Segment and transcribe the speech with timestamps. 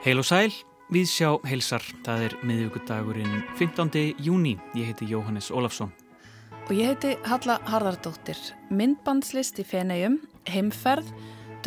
[0.00, 0.54] Heil og sæl,
[0.88, 1.84] við sjá heilsar.
[2.06, 4.14] Það er miðvíkudagurinn 15.
[4.24, 4.54] júni.
[4.72, 5.90] Ég heiti Jóhannes Ólafsson.
[6.64, 8.40] Og ég heiti Halla Harðardóttir.
[8.72, 10.16] Myndbandslist í Fenegjum,
[10.48, 11.10] heimferð,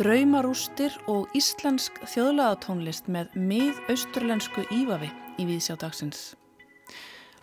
[0.00, 6.32] draumarústir og íslensk þjóðlagatónlist með mið-austurlensku ívafi í Víðsjá dagsins.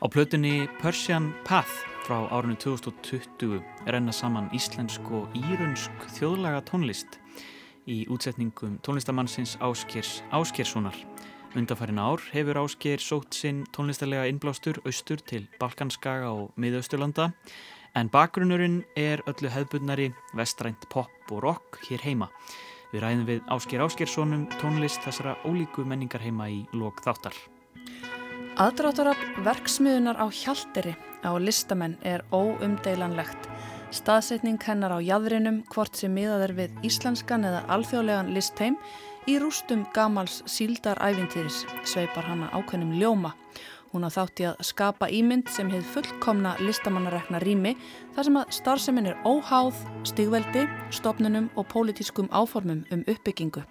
[0.04, 7.22] Á plötunni Persian Path frá árunni 2020 renna saman íslensk og írunsk þjóðlaga tónlist
[7.90, 10.96] í útsetningum tónlistamannsins Áskers Áskerssonar.
[11.56, 17.32] Undanfærin ár hefur Ásker sótt sinn tónlistarlega innblástur austur til Balkanskaga og miðausturlanda
[17.96, 22.32] en bakgrunnurinn er öllu hefðbundnari vestrænt pop og rock hér heima.
[22.92, 27.36] Við ræðum við Ásker Áskerssonum tónlist þessara ólíku menningar heima í lok þáttar.
[28.60, 33.51] Aðdráttarab verksmiðunar á hjalderi á listamenn er óumdeilanlegt.
[33.92, 38.78] Staðsetning hennar á jæðrinum hvort sem miðaður við íslenskan eða alþjóðlegan listheim
[39.28, 43.34] í rústum gamals síldarævintýris sveipar hana ákveðnum ljóma.
[43.92, 47.74] Hún á þátti að skapa ímynd sem hefð fullkomna listamannarekna rými
[48.16, 50.64] þar sem að starfseminn er óháð, stigveldi,
[50.96, 53.66] stopnunum og pólitískum áformum um uppbyggingu.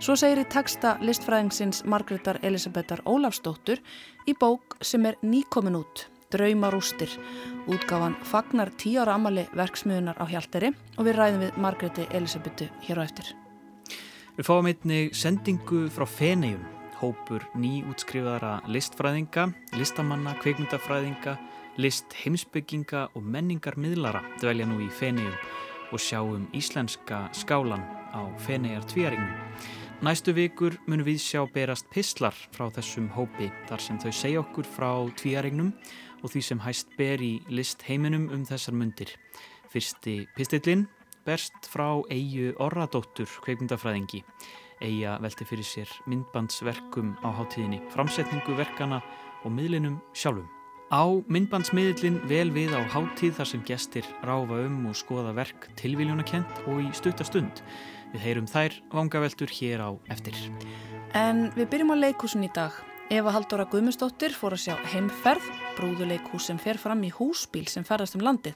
[0.00, 3.84] Svo segir í taksta listfræðingsins Margreðar Elisabethar Ólafsdóttur
[4.24, 7.12] í bók sem er nýkomin út Draumarústir.
[7.68, 13.00] Útgáfan fagnar tíu ára amali verksmiðunar á Hjalteri og við ræðum við Margreti Elisabetu hér
[13.00, 13.32] á eftir.
[14.38, 16.62] Við fáum einnig sendingu frá Fenegjum,
[17.02, 21.36] hópur nýútskrifaðara listfræðinga, listamanna, kveikmyndafræðinga,
[21.76, 25.36] list heimsbygginga og menningarmiðlara dvelja nú í Fenegjum
[25.92, 27.84] og sjáum íslenska skálan
[28.16, 29.36] á Fenegjar tvíaringum.
[30.02, 34.66] Næstu vikur munum við sjá berast pistlar frá þessum hópi þar sem þau segja okkur
[34.66, 35.68] frá tvíaregnum
[36.22, 39.10] og því sem hæst ber í list heiminum um þessar mundir.
[39.72, 40.86] Fyrsti pistillin
[41.26, 44.22] berst frá Eyju Orradóttur, kveikmyndafræðingi.
[44.82, 48.98] Eyja velti fyrir sér myndbandsverkum á hátíðinni, framsetningu verkana
[49.44, 50.48] og miðlinum sjálfum.
[50.92, 56.66] Á myndbandsmiðlinn vel við á hátíð þar sem gestir ráfa um og skoða verk tilvíljónakent
[56.66, 57.62] og í stuttastund.
[58.12, 60.36] Við heyrum þær vangaveltur hér á eftir.
[61.16, 62.76] En við byrjum á leikúsin í dag.
[63.12, 65.44] Eva Haldóra Guðmundsdóttir fór að sjá heimferð,
[65.76, 68.54] brúðuleikús sem fer fram í húsbíl sem ferðast um landið.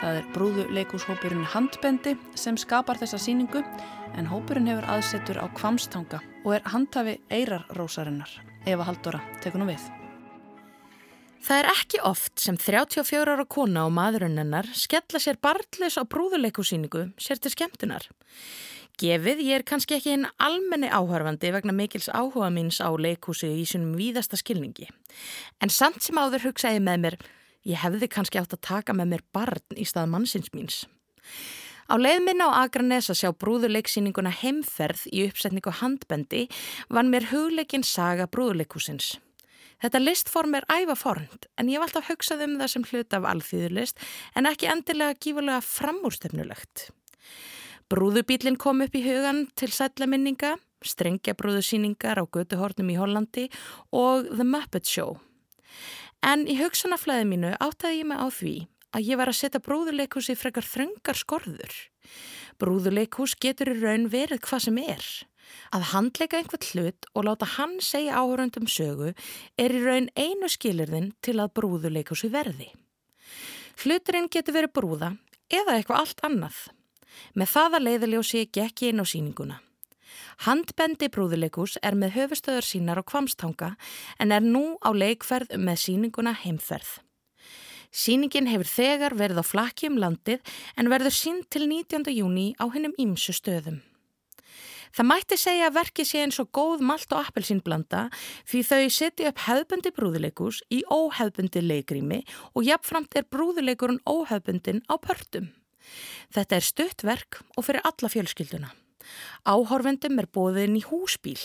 [0.00, 3.60] Það er brúðuleikúshópurinn Handbendi sem skapar þessa síningu
[4.16, 8.32] en hópurinn hefur aðsettur á kvamstanga og er handhafi eirarrósarinnar.
[8.64, 9.84] Eva Haldóra, tekur nú við.
[11.44, 14.40] Það er ekki oft sem 34 ára kona og maðurinn
[14.72, 18.08] skella sér barndleis á brúðuleikúsíningu sér til skemmtunar
[19.00, 19.40] gefið.
[19.46, 23.96] Ég er kannski ekki einn almenni áhörfandi vegna mikils áhuga míns á leikhúsi í sínum
[23.98, 24.90] víðasta skilningi.
[25.60, 27.16] En samt sem áður hugsaði með mér,
[27.68, 30.84] ég hefði kannski átt að taka með mér barn í stað mannsins míns.
[31.90, 36.44] Á leið minna á Akranes að sjá brúðuleiksýninguna heimferð í uppsetningu handbendi
[36.86, 39.16] vann mér hugleikin saga brúðuleikhúsins.
[39.80, 44.02] Þetta listform er ævafornd en ég var alltaf hugsað um það sem hlut af alþýðulist
[44.36, 46.90] en ekki endilega gífulega framúrstefnulegt.
[47.90, 50.52] Brúðubílinn kom upp í hugan til sætlaminninga,
[50.86, 53.48] strengjabrúðusýningar á götuhornum í Hollandi
[53.90, 55.16] og The Muppet Show.
[56.22, 58.54] En í hugsanaflæði mínu áttaði ég mig á því
[58.94, 61.74] að ég var að setja brúðuleikus í frekar þröngar skorður.
[62.62, 65.04] Brúðuleikus getur í raun verið hvað sem er.
[65.74, 69.16] Að handleika einhvert hlut og láta hann segja áhörundum sögu
[69.58, 72.70] er í raun einu skilirðin til að brúðuleikusi verði.
[73.82, 75.16] Hluturinn getur verið brúða
[75.50, 76.68] eða eitthvað allt annað.
[77.34, 79.60] Með þaða leiðaljósi gekk ég inn á síninguna.
[80.46, 83.74] Handbendi brúðuleikus er með höfustöður sínar á kvamstanga
[84.18, 87.00] en er nú á leikferð með síninguna heimferð.
[87.90, 90.40] Síningin hefur þegar verið á flakki um landið
[90.78, 92.06] en verður sín til 19.
[92.14, 93.82] júni á hennum ímsu stöðum.
[94.90, 98.08] Það mætti segja að verki sé eins og góð malt og appelsínblanda
[98.48, 104.94] því þau setja upp hefðbundi brúðuleikus í óhefðbundi leikrými og jafnframt er brúðuleikurinn óhefðbundin á
[104.98, 105.50] pörtum.
[106.34, 108.72] Þetta er stuttverk og fyrir alla fjölskylduna.
[109.48, 111.38] Áhorfendum er bóðin í húsbíl.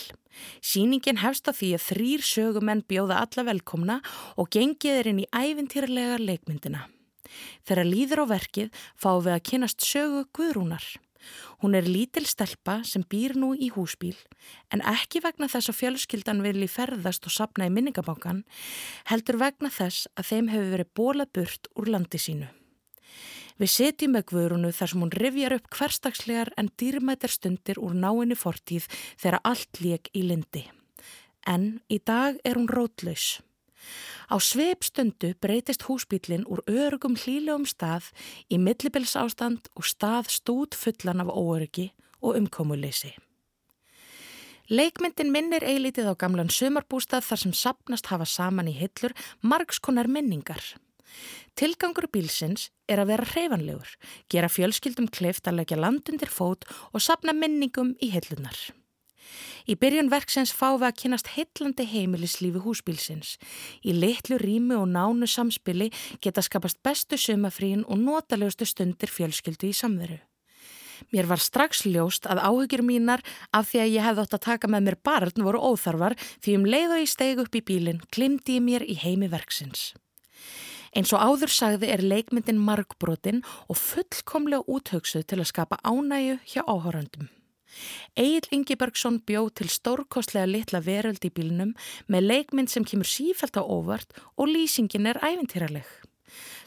[0.60, 3.96] Sýningin hefst að því að þrýr sögumenn bjóða alla velkomna
[4.36, 6.84] og gengið er inn í ævintýrlega leikmyndina.
[7.66, 10.84] Þegar líður á verkið fá við að kynast sögu Guðrúnar.
[11.62, 14.14] Hún er lítil stelpa sem býr nú í húsbíl
[14.70, 18.44] en ekki vegna þess að fjölskyldan vilji ferðast og sapna í minningabankan
[19.10, 22.52] heldur vegna þess að þeim hefur verið bólað burt úr landi sínu.
[23.56, 28.36] Við setjum með Guðrúnu þar sem hún rivjar upp hverstagslegar en dýrmættar stundir úr náinni
[28.36, 30.66] fortíð þegar allt lék í lindi.
[31.48, 33.40] En í dag er hún rótlaus.
[34.28, 38.10] Á sveip stundu breytist húsbílinn úr örugum hlílegum stað
[38.50, 43.14] í millibils ástand og stað stút fullan af óöryggi og umkomuleysi.
[44.66, 50.74] Leikmyndin minnir eilítið á gamlan sömarbústað þar sem sapnast hafa saman í hillur margskonar minningar.
[51.56, 53.92] Tilgangur bílsins er að vera hreifanlegur,
[54.32, 58.58] gera fjölskyldum kleift að leggja landundir fót og sapna minningum í hillunar.
[59.66, 63.34] Í byrjun verksins fá við að kynast heillandi heimilislífi húsbílsins.
[63.82, 65.90] Í litlu rými og nánu samspili
[66.22, 70.20] geta skapast bestu sömafrín og notalegustu stundir fjölskyldu í samveru.
[71.12, 74.70] Mér var strax ljóst að áhyggjur mínar af því að ég hefði ótt að taka
[74.70, 78.56] með mér barn voru óþarfar því um leið og ég steg upp í bílinn glimti
[78.56, 79.90] ég mér í heimi verksins.
[80.96, 86.62] Eins og áður sagði er leikmyndin margbrotin og fullkomlega úthugsuð til að skapa ánægu hjá
[86.64, 87.26] áhórandum.
[88.16, 91.74] Egil Ingebergsson bjóð til stórkostlega litla veröld í bílnum
[92.08, 95.84] með leikmynd sem kemur sífælt á óvart og lýsingin er æfintýraleg.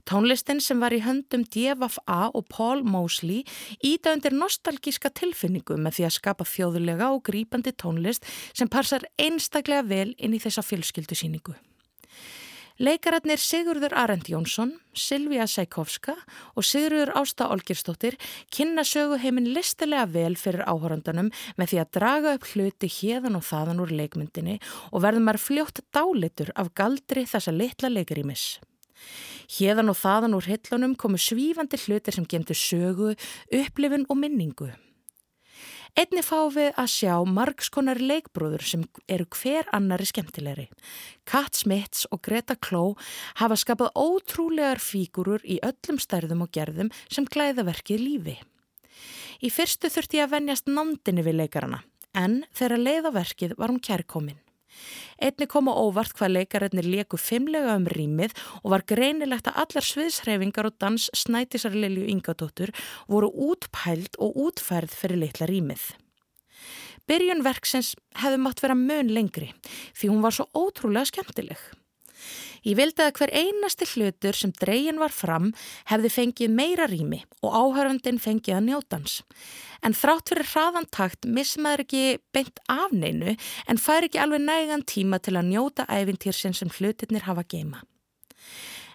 [0.06, 3.42] Tónlistin sem var í höndum DFA og Paul Mosley
[3.82, 9.90] íta undir nostalgíska tilfinningu með því að skapa þjóðulega og grípandi tónlist sem passar einstaklega
[9.90, 11.58] vel inn í þessa fjölskyldusýningu.
[12.80, 16.14] Leikararnir Sigurður Arend Jónsson, Silvíja Sækovska
[16.56, 18.16] og Sigurður Ásta Olgirstóttir
[18.56, 21.28] kynna söguheimin listilega vel fyrir áhörandunum
[21.60, 24.56] með því að draga upp hluti hérðan og þaðan úr leikmyndinni
[24.94, 28.48] og verður maður fljótt dálitur af galdri þessa litla leikarímis.
[29.60, 33.12] Hérðan og þaðan úr hillunum komu svífandi hlutir sem gemtu sögu,
[33.60, 34.72] upplifin og minningu.
[36.00, 40.70] Einni fá við að sjá margskonar leikbrúður sem eru hver annari skemmtilegri.
[41.28, 42.94] Kat Smits og Greta Kló
[43.42, 48.38] hafa skapað ótrúlegar fígurur í öllum stærðum og gerðum sem glæðaverkið lífi.
[49.44, 51.82] Í fyrstu þurfti ég að venjast nándinni við leikarana,
[52.16, 54.40] en þegar leiðaverkið var hún kærkominn.
[55.20, 59.88] Einni kom á óvart hvað leikarinnir leku fimmlega um rýmið og var greinilegt að allar
[59.88, 62.74] sviðshreyfingar og dans snætisar Lilju Ingadóttur
[63.08, 65.84] voru útpælt og útfærð fyrir litla rýmið.
[67.10, 69.52] Byrjun verksins hefði mátt vera mön lengri
[69.98, 71.58] því hún var svo ótrúlega skemmtileg.
[72.68, 75.52] Ég vildi að hver einasti hlutur sem dreyin var fram
[75.92, 79.20] hefði fengið meira rými og áhörfandin fengið að njótans.
[79.86, 82.04] En þrátt fyrir hraðantakt mismaður ekki
[82.36, 87.46] beint afneinu en fær ekki alveg nægan tíma til að njóta æfintýrsin sem hlutirnir hafa
[87.48, 87.84] geima.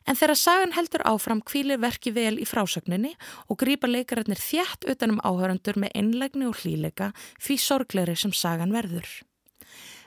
[0.04, 3.14] En þegar sagan heldur áfram kvílir verki vel í frásögninni
[3.48, 9.08] og grýpa leikararnir þjætt utanum áhörandur með einlegni og hlíleika því sorgleri sem sagan verður.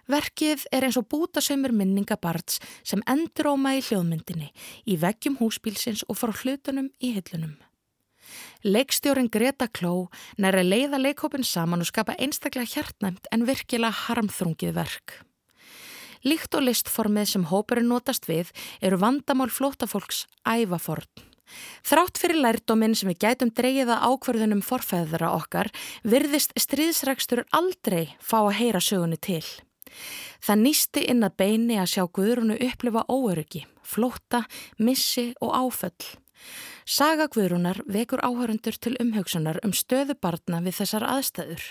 [0.08, 4.54] Verkið er eins og bútasaumur minningabarts sem enduróma í hljóðmyndinni,
[4.88, 7.58] í veggjum húsbílsins og frá hlutunum í hillunum.
[8.64, 10.08] Leikstjórin Greta Kló
[10.40, 15.20] næri að leiða leikhópin saman og skapa einstaklega hjartnæmt en virkilega harmþrungið verk.
[16.26, 18.50] Líkt og listformið sem hópurinn notast við
[18.82, 21.08] eru vandamál flótafólks ævaforn.
[21.88, 25.70] Þrátt fyrir lærdóminn sem við gætum dreyjiða ákverðunum forfæðra okkar
[26.04, 29.46] virðist stríðsrækstur aldrei fá að heyra sögunni til.
[30.44, 34.46] Það nýsti inn að beini að sjá Guðrúnu upplifa óöryggi, flótta,
[34.78, 36.14] missi og áföll.
[36.88, 41.66] Saga Guðrúnar vekur áhörundur til umhugsunar um stöðu barna við þessar aðstæður.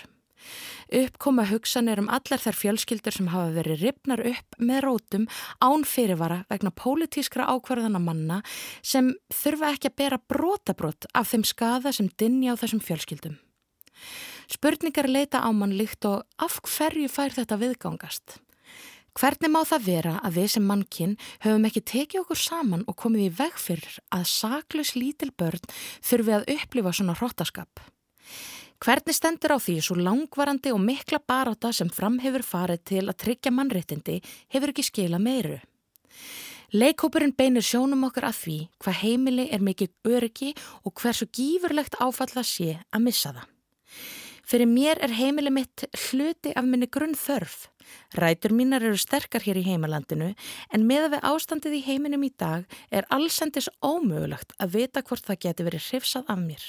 [0.93, 5.25] Uppkoma hugsanir um allar þær fjölskyldur sem hafa verið ripnar upp með rótum
[5.59, 8.39] án fyrirvara vegna pólitískra ákvarðana manna
[8.85, 13.35] sem þurfa ekki að bera brotabrott af þeim skada sem dinja á þessum fjölskyldum.
[14.47, 18.37] Spurningar leita á mann líkt og af hverju fær þetta viðgangast?
[19.17, 23.25] Hvernig má það vera að við sem mannkinn höfum ekki tekið okkur saman og komið
[23.25, 25.63] í veg fyrir að saklaus lítil börn
[26.05, 27.81] þurfi að upplifa svona hróttaskap?
[28.77, 33.19] Hvernig stendur á því svo langvarandi og mikla baráta sem fram hefur farið til að
[33.25, 34.21] tryggja mannréttindi
[34.53, 35.57] hefur ekki skila meiru?
[36.77, 42.31] Leikópurinn beinir sjónum okkur að því hvað heimili er mikið öryggi og hversu gífurlegt áfall
[42.31, 43.56] það sé að missa það.
[44.47, 47.65] Fyrir mér er heimili mitt hluti af minni grunn þörf.
[48.15, 50.29] Rætur mínar eru sterkar hér í heimalandinu
[50.71, 55.25] en með að við ástandið í heiminum í dag er allsendis ómögulegt að vita hvort
[55.27, 56.63] það geti verið hrifsað af mér.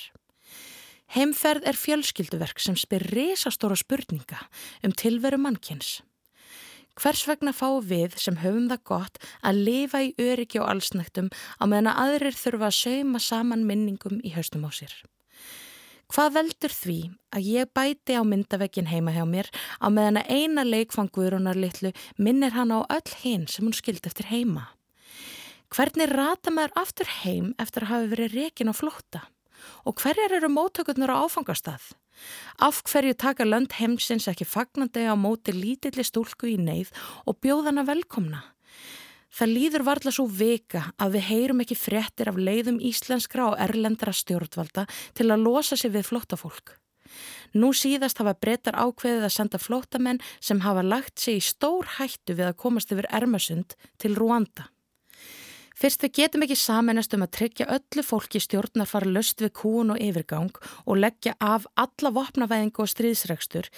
[1.14, 4.40] Heimferð er fjölskylduverk sem spyr resastóra spurninga
[4.82, 6.00] um tilveru mannkins.
[6.98, 11.64] Hvers vegna fá við sem höfum það gott að lifa í öryggi og allsnæktum á
[11.70, 14.98] meðan að aðrir þurfa að sauma saman minningum í haustum á sér?
[16.08, 16.96] Hvað veldur því
[17.36, 22.56] að ég bæti á myndavegin heima hjá mér á meðan að eina leikfanguðurunar litlu minnir
[22.56, 24.70] hann á öll hinn sem hún skildi eftir heima?
[25.68, 29.20] Hvernig rata maður aftur heim eftir að hafa verið rekin á flótta?
[29.84, 31.92] Og hverjar eru móttökurnar á áfangastað?
[32.56, 36.88] Af hverju taka lönd heimsins ekki fagnandi á móti lítilli stúlku í neyð
[37.28, 38.46] og bjóðana velkomna?
[39.38, 44.10] Það líður varðla svo vika að við heyrum ekki fréttir af leiðum íslenskra og erlendra
[44.10, 44.82] stjórnvalda
[45.14, 46.72] til að losa sig við flottafólk.
[47.54, 52.34] Nú síðast hafa breytar ákveðið að senda flótamenn sem hafa lagt sig í stór hættu
[52.34, 54.66] við að komast yfir Ermasund til Rúanda.
[55.78, 59.92] Fyrst við getum ekki samanast um að tryggja öllu fólki stjórnar fara löst við kúun
[59.94, 60.56] og yfirgang
[60.90, 63.68] og leggja af alla vopnavæðingu og stríðsregstur,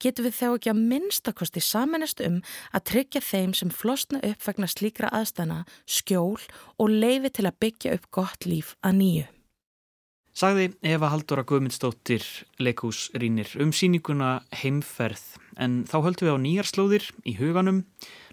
[0.00, 2.38] getum við þá ekki að minnstakosti samanast um
[2.72, 6.40] að tryggja þeim sem flosna upp vegna slíkra aðstana, skjól
[6.80, 9.26] og leifi til að byggja upp gott líf að nýju.
[10.40, 12.24] Sagði Eva Haldóra Guðmundsdóttir
[12.62, 17.82] leikúsrínir um síninguna heimferð en þá höldum við á nýjarslóðir í huganum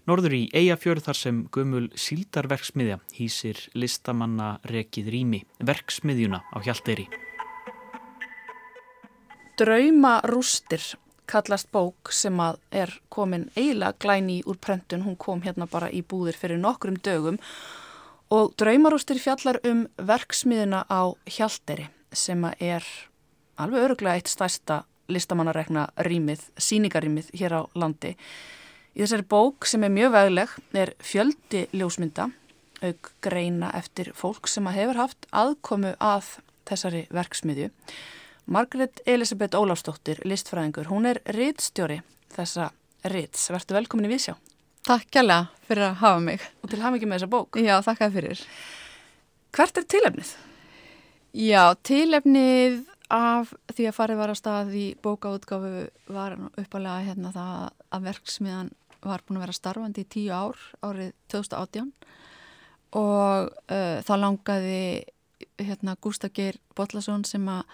[0.08, 7.04] Norður í Eyjafjörð þar sem gömul síldarverksmiðja hýsir listamanna rekið rými, verksmiðjuna á Hjalteyri.
[9.60, 10.80] Drauma rústir
[11.28, 15.04] kallast bók sem að er komin eiginlega glæni úr prentun.
[15.04, 17.36] Hún kom hérna bara í búðir fyrir nokkrum dögum
[18.32, 22.86] og Draumarústir fjallar um verksmiðjuna á Hjalteyri sem að er
[23.60, 28.14] alveg öruglega eitt stærsta listamannarekna rýmið, síningarýmið hér á landi.
[28.96, 32.28] Í þessari bók sem er mjög vegleg er fjöldi ljósmynda,
[32.82, 37.70] auk greina eftir fólk sem hefur haft aðkomu að þessari verksmiðju.
[38.48, 42.00] Margaret Elisabeth Óláfsdóttir, listfræðingur, hún er rittstjóri
[42.32, 42.70] þessa
[43.12, 43.50] ritts.
[43.52, 44.38] Vertu velkomin í Vísjá.
[44.88, 46.44] Takk kjalla fyrir að hafa mig.
[46.64, 47.58] Og til hafa ekki með þessa bók.
[47.60, 48.44] Já, þakka fyrir.
[49.52, 50.30] Hvert er tilefnið?
[51.36, 52.78] Já, tilefnið
[53.12, 57.52] af því að farið var á stað í bókaútgáfu var uppalega hérna það
[57.96, 58.72] að verksmiðan
[59.04, 61.92] var búin að vera starfandi í tíu ár árið 2018
[62.98, 64.80] og uh, þá langaði
[65.58, 67.64] hérna Gustaf Geir Botlason sem að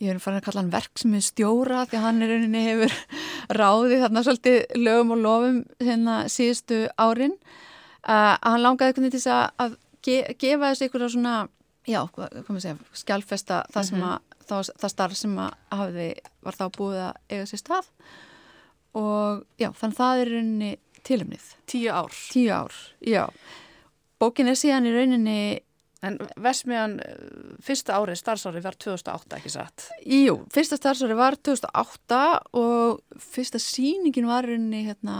[0.00, 2.94] ég er farin að kalla hann verksmið stjóra því að hann er rauninni hefur
[3.60, 7.36] ráðið þarna svolítið lögum og lofum hérna síðustu árin.
[8.00, 9.74] Uh, að hann langaði til að, að
[10.06, 11.34] ge, gefa þessu einhverja svona
[11.88, 14.10] já, hvað maður segja, skjálfesta það sem mhm.
[14.10, 16.10] að, það, það starf sem að hafi,
[16.46, 17.90] var þá búið að eiga sér stað
[19.00, 20.70] og já, þannig það er rauninni
[21.06, 21.50] tilumnið.
[21.70, 22.22] Tíu ár.
[22.34, 23.24] Tíu ár, já.
[24.20, 25.40] Bókin er síðan í rauninni
[26.00, 26.94] En Vesmiðan,
[27.60, 29.84] fyrsta árið, starfsári var 2008, ekki satt?
[30.08, 32.20] Jú, fyrsta starfsári var 2008
[32.56, 35.18] og fyrsta síningin var rauninni hérna,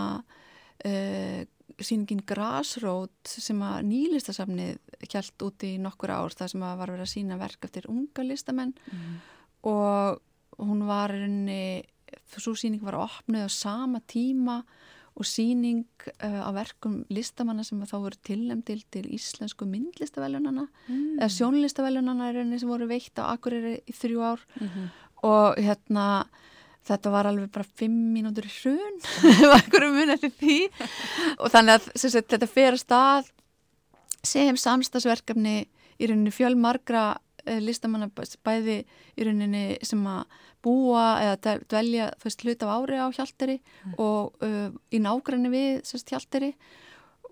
[0.88, 1.42] uh,
[1.86, 7.06] síningin Grasrót sem að nýlistasafnið kjælt út í nokkur ár þar sem að var verið
[7.06, 9.16] að sína verk eftir unga listamenn mm.
[9.70, 10.20] og
[10.60, 11.82] hún var rauninni
[12.36, 14.60] svo síning var opnið á sama tíma
[15.20, 15.84] og síning
[16.22, 21.18] uh, á verkum listamanna sem þá voru tilnæmdil til íslensku myndlistavelunana mm.
[21.18, 24.86] eða sjónlistavelunana er einni sem voru veitt á Akureyri í þrjú ár mm -hmm.
[25.26, 26.06] og hérna
[26.88, 29.00] þetta var alveg bara fimm mínútur í hrun.
[29.56, 30.58] Einhverju mun eftir því.
[31.38, 33.32] Og þannig að sagt, þetta fer að stað
[34.26, 35.56] sem samstagsverkefni
[36.00, 38.10] í rauninni fjölmargra uh, listamanna
[38.44, 38.82] bæði
[39.16, 43.96] í rauninni sem að búa eða dvelja veist hlut af ári á hjálteri mm.
[43.96, 46.50] og uh, í nágræni við sérst hjálteri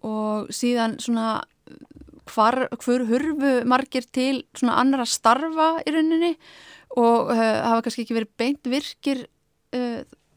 [0.06, 1.42] og síðan svona
[2.28, 6.34] hvar, hver hurfu margir til svona annara starfa í rauninni
[6.96, 9.26] og uh, hafa kannski ekki verið beint virkir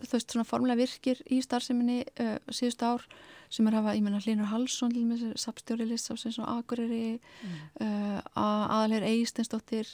[0.01, 3.05] þú veist svona formulega virkir í starfseminni uh, síðust ár
[3.51, 4.93] sem er að hafa, ég menna Hlinur Halsson
[5.39, 7.57] sapstjóri listsáfsins og Akureyri mm.
[7.83, 9.89] uh, aðalir Eistensdóttir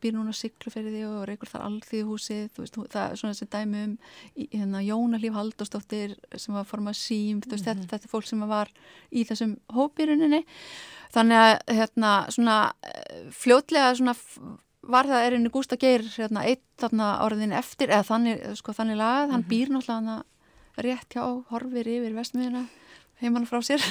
[0.00, 3.94] býr núna Sigluferiði og reykur þar allþýðuhúsið veist, það er svona sem dæmi um
[4.38, 7.52] hérna, Jónalíf Haldósdóttir sem var formað sím, mm.
[7.52, 8.72] veist, þetta, þetta er fólk sem var
[9.12, 10.42] í þessum hópiruninni
[11.12, 12.58] þannig að hérna, svona,
[13.36, 14.16] fljótlega svona
[14.82, 18.98] var það er einni Gústa Geir hérna, eitt þarna orðin eftir eða þannig, sko, þannig
[18.98, 19.50] lagað, hann mm -hmm.
[19.52, 20.22] býr náttúrulega
[20.82, 22.64] rétt hjá, horfir yfir vestmiðina
[23.22, 23.82] heimann frá sér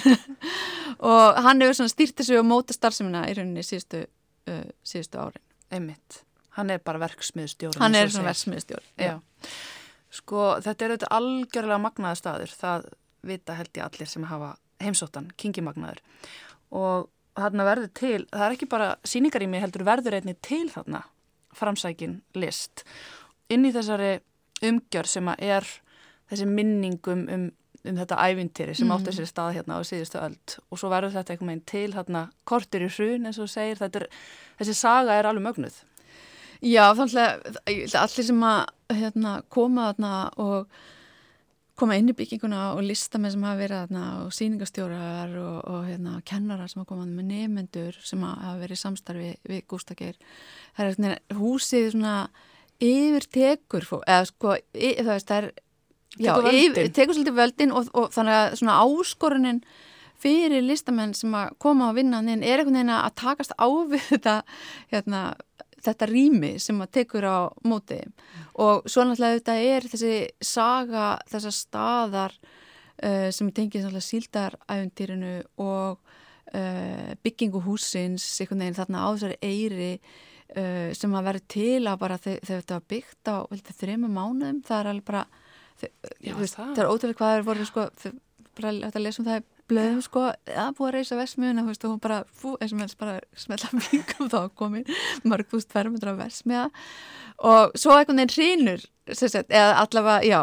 [1.11, 4.03] og hann hefur stýrt þessu og móta starfsemina í rauninni síðustu,
[4.49, 5.45] uh, síðustu árin.
[5.71, 6.23] Einmitt.
[6.57, 7.79] Hann er bara verksmiðstjóri.
[7.79, 9.13] Hann er svona verksmiðstjóri, já.
[9.13, 9.47] já.
[10.11, 12.55] Sko þetta er auðvitað algjörlega magnaður staður.
[12.59, 12.89] Það
[13.23, 14.49] vita held ég allir sem hafa
[14.83, 16.01] heimsóttan, kingimagnaður.
[16.75, 17.07] Og
[17.37, 21.05] þarna verður til, það er ekki bara síningarými heldur verður einni til þarna
[21.55, 22.85] framsækin list.
[23.51, 24.19] Inn í þessari
[24.65, 25.73] umgjör sem að er
[26.31, 27.49] þessi minningum um
[27.87, 28.93] um þetta ævintýri sem mm.
[28.93, 32.23] átti sér stað hérna á síðustu öld og svo verður þetta einhvern veginn til hérna
[32.47, 34.05] kortir í hrun eins og segir er,
[34.59, 35.79] þessi saga er alveg mögnuð
[36.61, 38.59] Já, þannig að allir sem að
[38.93, 40.11] hérna, koma þarna
[40.43, 40.81] og
[41.81, 45.89] koma inn í bygginguna og lista með sem hafa verið þarna og síningastjórar og, og
[45.89, 50.21] hérna, kennarar sem hafa komað með nefnendur sem hafa verið samstarfi við Gústakir
[50.77, 52.15] það er húsið svona
[52.81, 55.51] yfir tekur eða sko, það er
[56.19, 56.33] Já,
[56.91, 59.61] tekur svolítið völdin og, og þannig að svona áskorunin
[60.21, 64.33] fyrir listamenn sem að koma á vinnan er einhvern veginn að takast á við þetta
[64.91, 65.21] hérna,
[65.85, 67.99] þetta rými sem maður tekur á móti
[68.61, 75.99] og svo náttúrulega þetta er þessi saga þessar staðar uh, sem tengið náttúrulega síldaræfundýrinu og
[75.99, 82.01] uh, byggingu húsins einhvern veginn þarna á þessari eiri uh, sem að vera til að
[82.05, 83.37] bara þegar þetta var byggt á
[83.81, 85.25] þrejum mánuðum það er alveg bara
[86.21, 86.75] Já, veist, það.
[86.75, 87.85] það er ótrúlega hvað er voru sko,
[88.59, 89.39] bara að lesa um það
[89.71, 91.17] í blöðum sko, að búið að reysa
[91.71, 94.85] veist, og hún bara, fú, eins og meðals bara smetla mingum þá komin
[95.23, 96.67] mörg þúst fermundra versmiða
[97.41, 98.85] og svo einhvern veginn hrýnur
[99.49, 100.41] eða allavega, já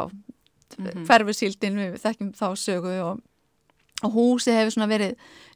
[0.79, 1.07] Mhm.
[1.09, 3.23] hverfusíldin, við þekkjum þá sögu og,
[4.05, 5.15] og húsi hefur svona verið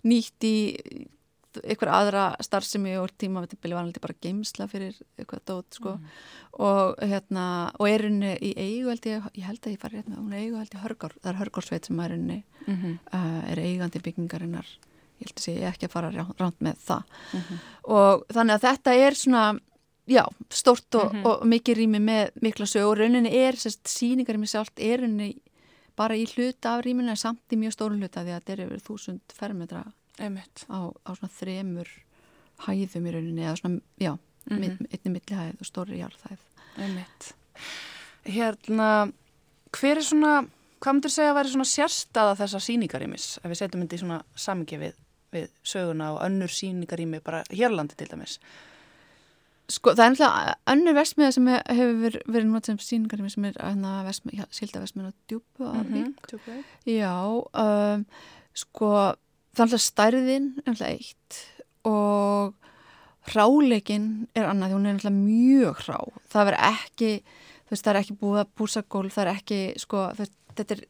[0.09, 0.55] nýtt í
[1.63, 3.49] einhver aðra starfsemi og tíma var
[3.83, 6.07] hann bara geimsla fyrir eitthvað dót sko Mhm.
[6.59, 10.17] og hérna og er henni í eigu held ég, ég held að ég fari hérna,
[10.19, 12.99] hún er eigu held ég hörgár, það er hörgársveit sem er henni Mhm.
[13.13, 14.67] uh, er eigandi byggingarinnar
[15.21, 17.59] ég held að sé ekki að fara rá- ránt með það Mhm.
[17.85, 19.61] og þannig að þetta er svona
[20.09, 21.27] já, stórt og, Mhm.
[21.27, 24.99] og mikið rými með mikla sög og rauninni er sérst, síningar í mig sjálft er
[25.01, 25.39] rauninni
[25.97, 28.67] bara í hluta af rýminu en samt í mjög stóru hluta því að þetta er
[28.67, 29.93] yfir þúsund fermetra.
[30.19, 31.89] Á, á svona þremur
[32.67, 34.13] hæðum í rauninni eða svona, já,
[34.51, 34.57] mm.
[34.59, 34.87] -hmm.
[34.93, 36.41] einni millihæð og stóri jarðhæð
[36.81, 37.33] Einmitt.
[38.25, 39.13] Hérna,
[39.75, 40.33] hver er svona,
[40.81, 44.21] hvað myndir segja að væri svona sérstaða þessa síningarýmis ef við setjum þetta í svona
[44.35, 45.01] samingi við,
[45.35, 48.39] við söguna og önnur síningarými bara hérlandi til dæmis?
[49.73, 53.59] Sko, það er náttúrulega önnur versmiða sem hefur verið, verið notið sem síningarými sem er
[53.63, 56.33] hérna, sílda versmiða á djúpu á Vík.
[56.33, 56.65] -hmm.
[56.87, 57.15] Já,
[57.53, 58.07] um,
[58.55, 59.15] sko,
[59.59, 61.41] er alltaf stærðin, er eitt
[61.89, 62.55] og
[63.33, 65.99] hráleikin er annað, því hún er mjög hrá.
[66.31, 67.11] Það verður ekki,
[67.71, 70.83] veist, það er ekki búið að púsa gólf, það er ekki, sko, þetta er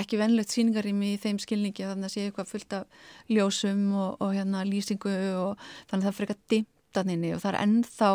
[0.00, 4.34] ekki venlegt síningarými í þeim skilningi, þannig að sé eitthvað fullt af ljósum og, og
[4.36, 8.10] hérna lýsingu og þannig að það fyrir eitthvað dimtaninni og það er ennþá,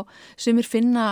[0.46, 1.08] sumir finna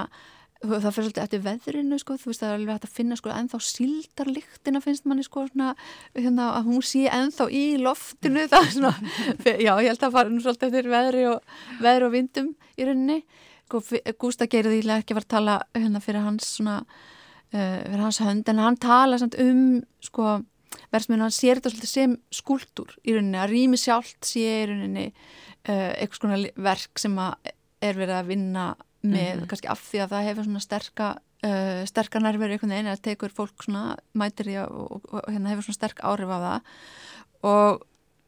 [0.63, 3.31] það fyrir svolítið eftir veðrinu sko, þú veist það er alveg hægt að finna sko
[3.33, 5.73] ennþá síldarlyktina finnst manni sko svona
[6.15, 8.93] hérna, að hún sé ennþá í loftinu það er svona,
[9.43, 13.19] já ég held að fara nú svolítið eftir veðri og, veðri og vindum í rauninni.
[13.67, 13.81] Sko,
[14.21, 18.49] Gústa gerði því ekki var að tala hérna fyrir hans svona uh, fyrir hans hönd
[18.51, 20.39] en hann tala samt um sko
[20.93, 25.07] verðsmjönu hann sér þetta svolítið sem skúltúr í rauninni að rými sjálft sé í rauninni
[25.09, 28.65] uh, eitthvað svona verk sem að er verið að vinna
[29.03, 29.47] með Mhm.
[29.51, 31.07] kannski af því að það hefur svona sterka
[31.43, 35.49] uh, sterka nærveru einhvern veginn að tekur fólk svona mætir í og, og, og hérna
[35.51, 36.61] hefur svona sterk áhrif á það.
[37.43, 37.81] Og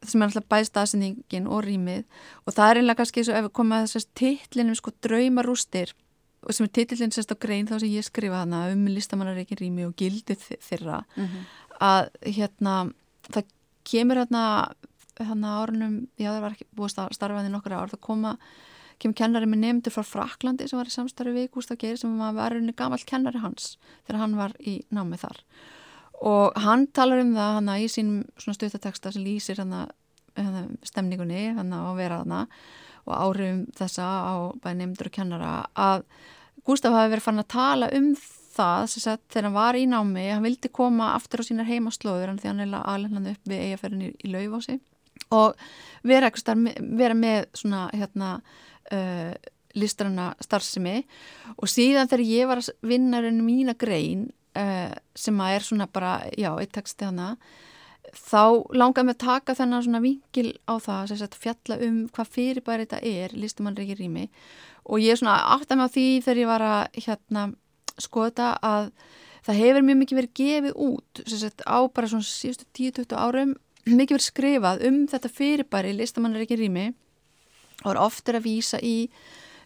[0.06, 2.04] sem er alltaf bæði staðsendingin og rýmið.
[2.46, 5.94] Og það er einlega kannski svo ef við komum að þessast titlinum sko draumarústir
[6.46, 9.88] og sem er titlinn sérst á grein þá sem ég skrifa hana um listamannareikin rými
[9.88, 11.00] og gildið þi- þeirra
[11.82, 12.76] að hérna
[13.32, 13.48] það
[13.84, 14.44] kemur hérna
[15.18, 18.38] hérna árunum, já það var ekki búið að starfaði nokkra ár, það koma
[19.02, 22.54] kemur kennari með nefndur frá Fraklandi sem var í samstarfi við Gústaf Geir sem var
[22.54, 25.42] rauninni gamall kennari hans þegar hann var í námi þar.
[26.26, 29.86] Og hann talar um það hana í svona stuttateksta sem lýsir hana
[30.86, 32.46] stemningunni hana á að vera hana
[33.06, 36.08] og áhrifum þessa á bæði nefndur og kennara að
[36.66, 38.14] Gústaf hafi verið fann að tala um
[38.56, 42.40] það sagt þegar hann var í námi hann vildi koma aftur á sínar heimaslóður en
[42.42, 44.80] því hann er alveg hann upp við eigaferðin í, í Laufási
[45.36, 45.56] og
[46.08, 46.32] vera,
[47.00, 48.32] vera með svona hérna
[48.94, 49.34] uh,
[49.76, 51.02] listrana starfsemi.
[51.58, 55.88] Og síðan þegar ég var að vinna rauninu mína grein uh, sem að er svona
[55.92, 57.36] bara, já, eitt texti hana
[58.16, 62.32] þá langaði mig að taka þennan svona vingil á það sem sagt fjalla um hvað
[62.36, 64.26] fyrirbæri þetta er listumann reykir rými
[64.86, 65.38] og ég svona
[65.76, 67.46] mig á því þegar ég var að hérna
[68.02, 68.92] skoða að
[69.46, 73.56] það hefur mjög mikið verið gefið út sem sagt á bara svona síðustu 10-20 árum
[73.86, 76.92] mikið verið skrifað um þetta fyrirbæri listamann reykir rými
[77.84, 79.10] og er oftur að vísa í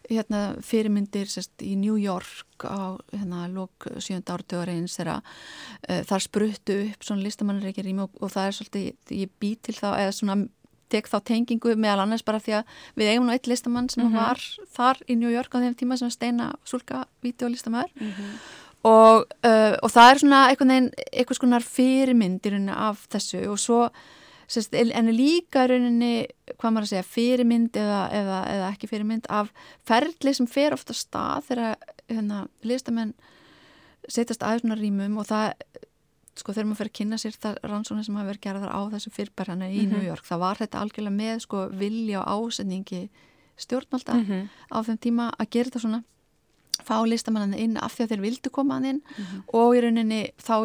[0.09, 6.25] hérna, fyrirmyndir sérst, í New York á hérna, lók sjönda áratugar eins þegar uh, þar
[6.25, 8.87] spruttu upp svona listamannreikir rými og, og það er svolítið,
[9.19, 10.39] ég bý til þá eða svona
[10.89, 14.09] tek þá tengingu meðal annars bara því að við eigum nú eitt listamann sem mm
[14.09, 14.17] -hmm.
[14.17, 14.39] var
[14.73, 18.31] þar í New York á þeim tíma sem steina sulka videolistamæður mm -hmm.
[18.83, 23.89] og, uh, og það er svona einhvern veginn, einhvers konar fyrirmyndir af þessu og svo
[24.49, 26.25] Sest, en líka rauninni,
[26.57, 29.51] hvað maður að segja, fyrirmynd eða, eða, eða ekki fyrirmynd af
[29.85, 31.75] ferli sem fer ofta stað þegar
[32.09, 33.13] hérna, listamenn
[34.09, 35.51] setjast aðeins svona rýmum og það,
[36.39, 39.13] sko þegar maður fer að kynna sér það rannsóna sem hafa verið gerðar á þessu
[39.13, 39.93] fyrirbærana í mm -hmm.
[39.93, 43.09] New York, það var þetta algjörlega með sko vilja og ásetningi
[43.59, 44.47] stjórnvalda mm -hmm.
[44.73, 46.03] á þeim tíma að gera þetta svona
[46.85, 49.01] fá listamannana inn af því að þeir vildu koma hann inn.
[49.01, 49.41] Mm -hmm.
[49.53, 50.55] og í rauninni þá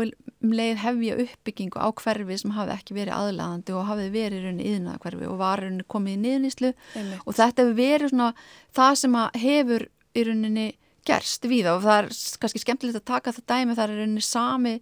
[0.44, 4.44] um leið hefja uppbyggingu á hverfi sem hafi ekki verið aðlæðandi og hafi verið í
[4.44, 6.72] rauninni yðnaða hverfi og var í rauninni komið í niðurníslu
[7.24, 8.34] og þetta hefur verið svona
[8.76, 10.66] það sem að hefur í rauninni
[11.08, 12.08] gerst við og það er
[12.42, 14.74] kannski skemmtilegt að taka það dæmi það er rauninni sami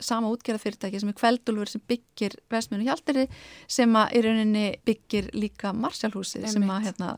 [0.00, 3.26] sama útgerðafyrirtæki sem er Kveldúlfur sem byggir Vestmjönu Hjaldari
[3.70, 7.10] sem í rauninni byggir líka Marsjálhúsi sem að hérna,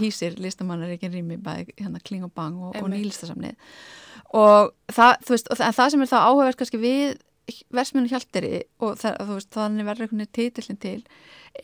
[0.00, 3.58] hýsir listamannaríkin rými bæði hérna, Kling og Bang og, og nýlistasamnið
[4.38, 7.18] og það, veist, og það sem er það áhugavert kannski við
[7.74, 10.98] Vestmjönu Hjaldari og það, veist, þannig verður einhvern veginn titillin til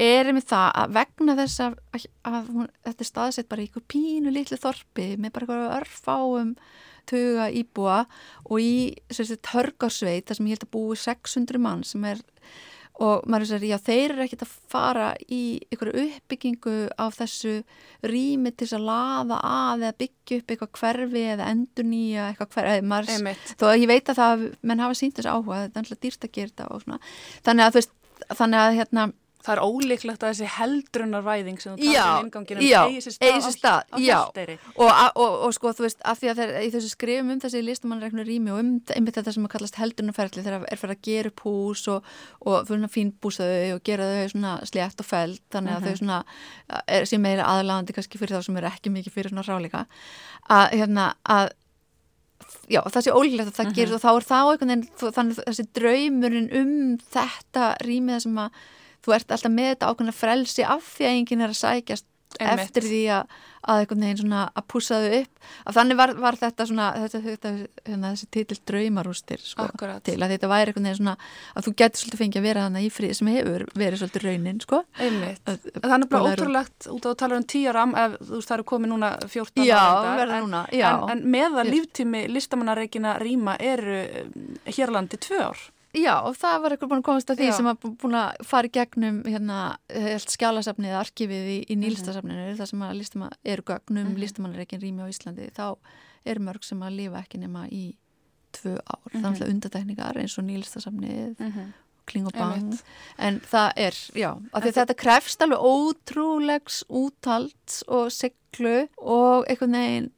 [0.08, 1.78] er með það að vegna þess að,
[2.28, 6.54] að hún, þetta er staðsett bara í ykkur pínu litlu þorpi með bara eitthvað örfáum
[7.08, 8.02] tuga íbúa
[8.44, 8.72] og í
[9.52, 12.20] hörgarsveit þar sem ég held að búi 600 mann sem er
[12.98, 17.54] og maður er að já þeir eru ekkert að fara í einhverju uppbyggingu á þessu
[18.10, 23.36] rými til að laða að eða byggja upp eitthvað hverfi eða endur nýja eitthvað hverfi.
[23.54, 26.26] Þó að ég veit að það menn hafa sínt þessu áhuga þetta er alltaf dýrst
[26.26, 26.68] að gera þetta
[27.46, 27.96] þannig að þú veist
[28.38, 29.08] þannig að hérna
[29.48, 33.96] Það er ólíklegt að þessi heldrunarvæðing sem þú talar um inganginum eigi sér stað á
[33.96, 34.58] hjálpteiri.
[34.76, 34.90] Og,
[35.22, 38.26] og, og sko þú veist, af því að þeir, í þessu skrifum um þessi listamannreiknu
[38.28, 41.44] rými og um einmitt þetta sem að kallast heldrunarferðli þegar er fyrir að gera upp
[41.46, 42.10] hús og,
[42.44, 45.86] og fínbúsa þau og gera þau svona slétt og fælt, þannig að mm -hmm.
[45.86, 45.98] þau mhm.
[46.02, 49.86] svona er sem meira aðlagandi kannski fyrir þá sem er ekki mikið fyrir svona ráleika
[50.48, 51.50] að, hérna, að
[52.68, 53.76] já, það sé ólíklegt að það uh -huh.
[53.78, 58.50] gerir og þá er þá einhvern veginn, þannig þessi draumurinn um þetta rýmið sem að
[59.08, 62.68] þú ert alltaf með þetta ákveðna frelsi af því að enginn er að sækjast Einmitt.
[62.68, 63.36] eftir því að,
[63.72, 67.20] að einhvern veginn svona að púsa þau upp að þannig var, var þetta svona þetta,
[67.24, 67.52] þetta,
[67.86, 69.66] hérna, þessi títill draumarústir sko,
[70.04, 71.14] til að þetta væri einhvern veginn svona
[71.54, 74.60] að þú getur svolítið fengið að vera þannig í frið sem hefur verið svolítið raunin
[74.66, 74.82] sko.
[74.98, 78.68] Þannig er bara ótrúlegt út á að tala um tíaram ef þú veist það eru
[78.74, 79.80] komið núna 14 já,
[80.12, 80.88] en, núna, já.
[80.92, 84.04] en, en meða líftími listamannareikina rýma eru
[84.68, 87.52] hérlandi tvö ár Já, og það var eitthvað búin að komast að því Já.
[87.56, 89.60] sem að búin að fara í gegnum hérna,
[90.24, 91.80] skjálasafnið eða arkífið í, í mhm.
[91.84, 92.58] nýlistasafninu, mm -hmm.
[92.58, 94.20] það sem að listamað eru gögnum, mm -hmm.
[94.20, 95.76] listamannareikin rými á Íslandi, þá
[96.24, 97.96] er mörg sem að lifa ekki nema í
[98.52, 99.08] tvö ár.
[99.12, 99.26] Mm -hmm.
[99.26, 99.50] Alltaf mhm.
[99.50, 101.72] undatekningar eins og nýlistasafnið, mhm.
[102.04, 102.84] kling og bang, Einmitt.
[103.18, 109.44] en það er, já, af því að þetta krefst alveg ótrúlegs úttalt og seglu og
[109.48, 110.12] eitthvað neginn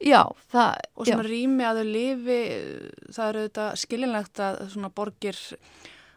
[0.00, 0.82] Já, það...
[0.96, 1.28] Og svona já.
[1.28, 2.40] rými að þau lifi,
[3.12, 5.40] það eru þetta skilinlegt að svona borgir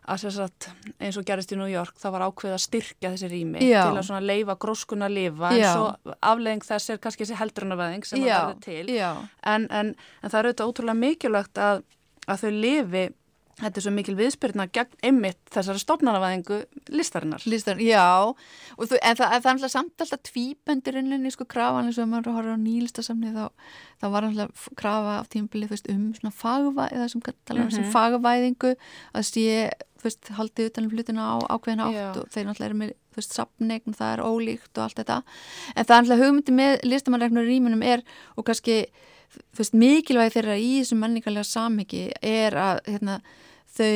[0.03, 0.67] að sérsagt
[0.99, 3.85] eins og gerist í New York það var ákveð að styrkja þessi rými já.
[3.85, 5.63] til að svona leifa gróskun að lifa já.
[5.63, 10.33] en svo aflegging þess er kannski þessi heldrunarveðing sem það verður til en, en, en
[10.33, 11.83] það eru þetta ótrúlega mikilvægt að,
[12.27, 13.05] að þau lifi
[13.59, 16.57] Þetta er svo mikil viðspyrna gegn einmitt þessari stofnarnavæðingu
[16.97, 17.43] listarinnar.
[17.45, 22.33] Listarinnar, já, þú, en það, er alltaf samt alltaf tvíböndirinninni sko krafan eins og maður
[22.39, 23.45] horfður á nýlistasamni þá,
[24.01, 27.93] þá var alltaf krafa af tímabili veist, um svona fagvæð, eða sem mm -hmm.
[27.93, 28.73] fagvæðingu
[29.13, 29.69] að sé,
[30.01, 32.09] veist, haldið utanum hlutina á ákveðin átt já.
[32.09, 35.23] og þeir náttúrulega eru með, veist, sapnegn, það er ólíkt og allt þetta,
[35.75, 38.01] en það er alltaf hugmyndi með listamannreiknur rýmunum er
[38.35, 38.87] og kannski
[39.57, 43.19] fyrst mikilvægi þeirra í þessum menningarlega samhengi er að hérna,
[43.73, 43.93] þau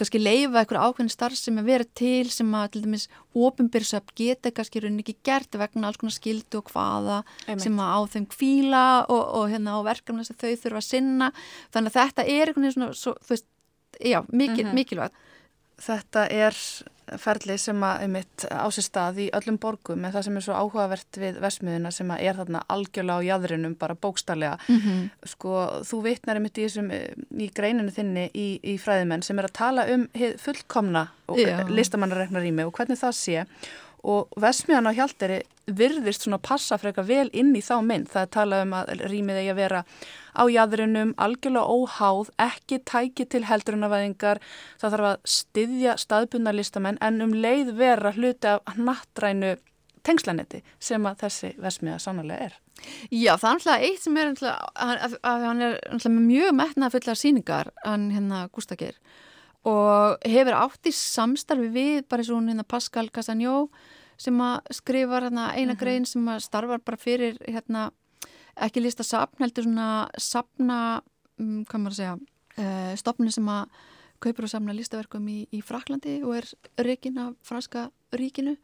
[0.00, 3.04] kannski leifa eitthvað ákveðin starf sem að vera til sem að til dæmis
[3.36, 7.66] ofinbyrjusöp geta kannski rauninni ekki gert vegna alls konar skildu og hvaða Einmitt.
[7.66, 11.28] sem að á þeim kvíla og, og hérna á verkefna sem þau þurfa að sinna
[11.74, 13.48] þannig að þetta er veginn svona, þú veist,
[14.00, 14.80] já, mikil, mm -hmm.
[14.80, 15.20] mikilvægt
[15.82, 16.56] Þetta er
[17.18, 20.56] ferli sem að um mitt ásir stað í öllum borgum en það sem er svo
[20.58, 25.08] áhugavert við vesmiðuna sem að er þarna algjörlega á jæðrinum bara bókstarlega mm -hmm.
[25.34, 25.54] sko
[25.88, 29.86] þú vitnar um mitt í, í greininu þinni í, í fræðimenn sem er að tala
[29.94, 31.08] um fullkomna
[31.68, 33.46] listamannareknarími og hvernig það sé
[34.02, 38.08] og Vesmiðan á Hjalderi virðist svona passa frekar vel inn í þá mynd.
[38.10, 39.82] Það er talað um að rýmið eigi að vera
[40.34, 44.40] á jæðrinum, algjörlega óháð, ekki tæki til heldrunavæðingar,
[44.80, 49.54] það þarf að styðja staðbundna listamenn en um leið vera hluti af nattrænu
[50.02, 52.58] tengslanetti sem að þessi Vesmiða sannlega er.
[53.14, 57.70] Já, það er alltaf eitt sem er alltaf, hann er alltaf mjög metnað fullar síningar,
[57.84, 58.98] hann hérna Gústakir
[59.68, 63.68] og hefur átt í samstarfi við bara hún hérna Pascal Castagnó
[64.18, 65.70] sem að skrifa hérna eina uh mhm.
[65.70, 65.78] -huh.
[65.80, 67.90] grein sem að starfar bara fyrir hérna
[68.56, 71.02] ekki lísta sapn, heldur svona sapna,
[71.40, 72.18] um, hvað maður að segja
[72.58, 73.68] uh, stopni sem að
[74.22, 76.48] kaupur og samna listaverkum í, í Fraklandi og er
[76.78, 78.56] reikin af franska ríkinu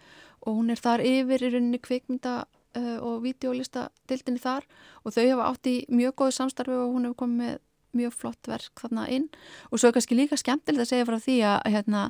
[0.46, 2.34] og hún er þar yfir í rauninni kvikmynda
[2.78, 4.68] uh, og videólista dildinni þar
[5.04, 7.58] og þau hafa átt í mjög góðu samstarfi og hún hefur komið með
[7.98, 9.26] mjög flott verk þarna inn.
[9.70, 12.04] Og svo er kannski líka skemmtilegt að segja frá því að, hérna,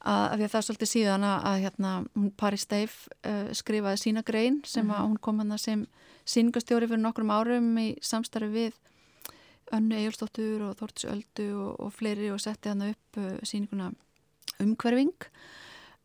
[0.00, 1.92] að, að það er svolítið síðan að hérna,
[2.40, 5.86] Paris Steif uh, skrifaði sína grein sem að hún kom hann sem
[6.26, 8.82] síningastjóri fyrir nokkrum árum í samstarfi við
[9.74, 13.90] Önnu Ejulstóttur og Þórtis Öldu og, og fleiri og setti hann upp uh, síninguna
[14.62, 15.30] umhverfing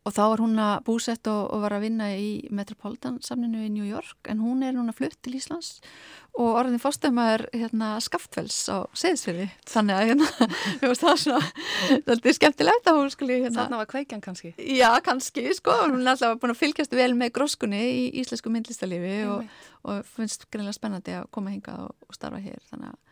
[0.02, 3.70] og þá var hún að búsett og, og var að vinna í Metropolitan samninu í
[3.70, 5.78] New York en hún er núna flutt til Íslands
[6.32, 10.28] og orðin fórstæmaður hérna, skaftfells á seðsfili þannig að hérna,
[10.80, 11.42] það var svona
[12.08, 14.54] þetta er skemmtilegt að hún skuli hérna, Þannig var kveikjan kannski.
[14.56, 19.16] Já, kannski, sko, hún er alltaf búin að fylgjast vel með gróskunni í íslensku myndlistalífi
[19.28, 19.44] og,
[19.84, 22.58] og finnst greinlega spennandi að koma hinga og, og starfa hér.
[22.72, 23.11] Þannig að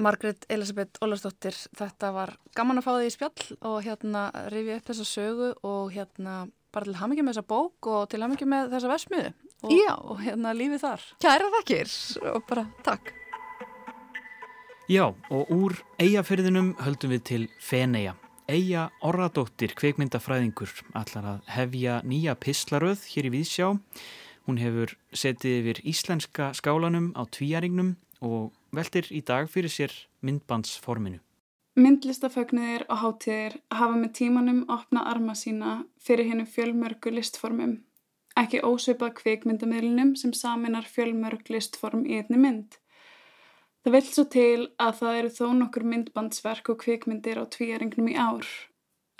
[0.00, 4.90] Margret Elisabeth Ólarsdóttir, þetta var gaman að fá þig í spjall og hérna rifja upp
[4.90, 6.36] þessa sögu og hérna
[6.72, 9.74] bara til hamingi með þessa bók og til hamingi með þessa versmiðu og,
[10.12, 11.04] og hérna lífið þar.
[11.22, 11.92] Kæra þakkir
[12.32, 13.12] og bara takk.
[14.90, 18.16] Já og úr eigafyrðinum höldum við til Feneja.
[18.50, 23.68] Eija Orradóttir, kveikmyndafræðingur, allar að hefja nýja pislaröð hér í Víðsjá.
[24.48, 31.20] Hún hefur setið yfir íslenska skálanum á tvíjaringnum og veltir í dag fyrir sér myndbandsforminu.
[31.78, 37.78] Myndlistafögnuðir og hátíðir hafa með tímanum opnað arma sína fyrir hennu fjölmörgu listformum.
[38.36, 42.76] Ekki ósveipað kvikmyndamiðlunum sem saminar fjölmörg listform í einni mynd.
[43.84, 48.18] Það vilt svo til að það eru þó nokkur myndbandsverk og kvikmyndir á tvíjaringnum í
[48.20, 48.46] ár.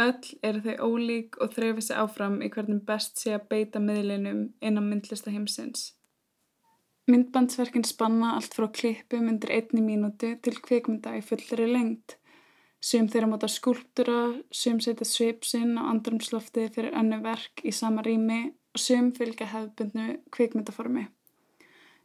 [0.01, 4.45] Öll eru þau ólík og þreyfi sig áfram í hvernig best sé að beita miðlinum
[4.61, 5.93] innan myndlistaheimsins.
[7.11, 12.19] Myndbandsverkin spanna allt frá klippum undir einni mínúti til kvikmynda í fullri lengt.
[12.83, 18.45] Sum þeirra móta skúlptura, sum setja svipsinn á andrumslofti fyrir önnu verk í sama rými
[18.75, 21.09] og sum fylgja hefðbundnu kvikmyndaformi.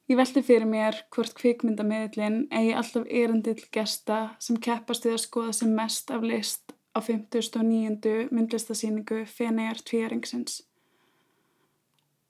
[0.08, 5.56] Ég veldi fyrir mér hvort kvikmyndamiðlinn eigi alltaf erandill gesta sem keppast við að skoða
[5.58, 8.30] sem mest af list á 59.
[8.32, 10.62] myndlistasýningu Fenegar Tvíaringsins.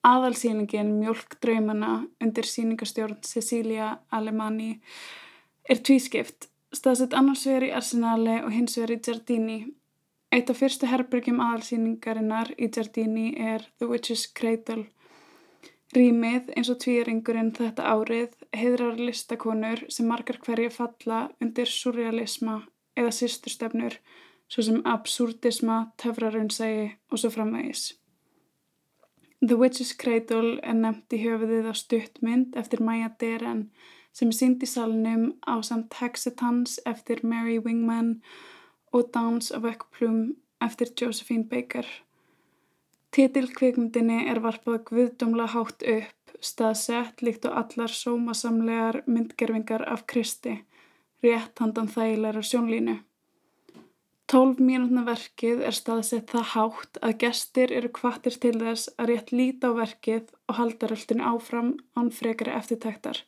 [0.08, 4.78] Aðalsýningin Mjölk draumana undir sýningastjórn Cecilia Alemanni
[5.67, 9.58] er tvískipt, staðsett annars vegar í Arsenali og hins vegar í Giardini.
[10.32, 14.86] Eitt af fyrstu herbyrgjum aðalsýningarinnar í Giardini er The Witch's Cradle.
[15.96, 22.62] Rýmið eins og tvíringurinn þetta árið heidrar listakonur sem margar hverja falla undir surrealisma
[22.96, 24.00] eða sýsturstefnur
[24.48, 27.89] svo sem absurdisma, töfrarunnsægi og svo framvegis.
[29.45, 33.67] The Witch's Cradle er nefnt í höfuðið á stuttmynd eftir Maya Deren
[34.10, 38.15] sem er sínd í salnum á samt Hexitans eftir Mary Wingman
[38.97, 40.23] og Downs of Ekplum
[40.65, 41.86] eftir Josephine Baker.
[43.13, 50.63] Titilkvikmyndinni er varpað guðdómla hátt upp, staðsett líkt og allar sómasamlegar myndgerfingar af Kristi,
[51.21, 52.97] rétt handan þægilegar sjónlínu.
[54.28, 59.30] Tólf mínútna verkið er staðsett það hátt að gestir eru kvartir til þess að rétt
[59.32, 63.22] líta á verkið og halda röldinu áfram án frekari eftirtæktar.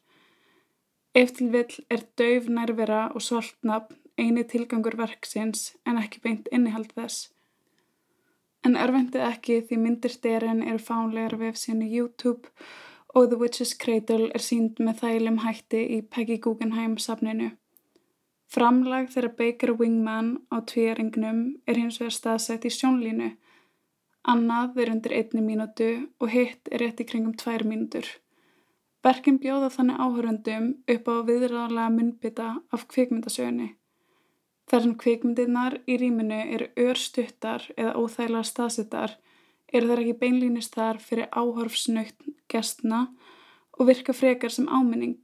[1.15, 7.29] Eftir vill er dauf nærvera og svartnafn eini tilgangur verksins en ekki beint innihald þess.
[8.67, 12.51] En erfendið ekki því myndir styrin eru fánlegar vefsinu YouTube
[13.15, 17.53] og The Witch's Cradle er sínd með þælum hætti í Peggy Guggenheim safninu.
[18.49, 23.27] Framlag þeirra Baker Wingman á tvíaringnum er hins vegar staðsett í sjónlínu.
[24.31, 28.09] Annað er undir einni mínútu og hitt er rétt í kringum tvær mínútur.
[29.05, 33.69] Verkin bjóða þannig áhörundum upp á viðræðalega munbytta af kvikmyndasögunni.
[34.69, 39.15] Þar sem kvikmyndirnar í rýminu eru örstuttar eða óþægla staðsettar
[39.69, 43.05] eru þær ekki beinlýnist þar fyrir áhorfsnögt gestna
[43.77, 45.21] og virka frekar sem áminning.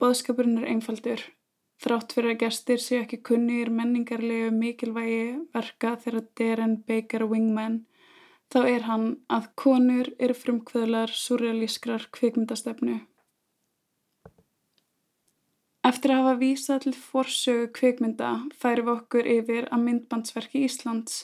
[0.00, 1.30] Bóðskapurinn er einfaldur.
[1.80, 5.20] Þrátt fyrir að gestir séu ekki kunnir menningarlegu mikilvægi
[5.54, 7.78] verka þegar Darren Baker Wingman
[8.52, 12.98] þá er hann að konur eru frumkvöðlar surrealískrar kvikmyndastefnu.
[15.90, 21.16] Eftir að hafa vísað til forsögu kvikmynda færum við okkur yfir að myndbandsverki Íslands.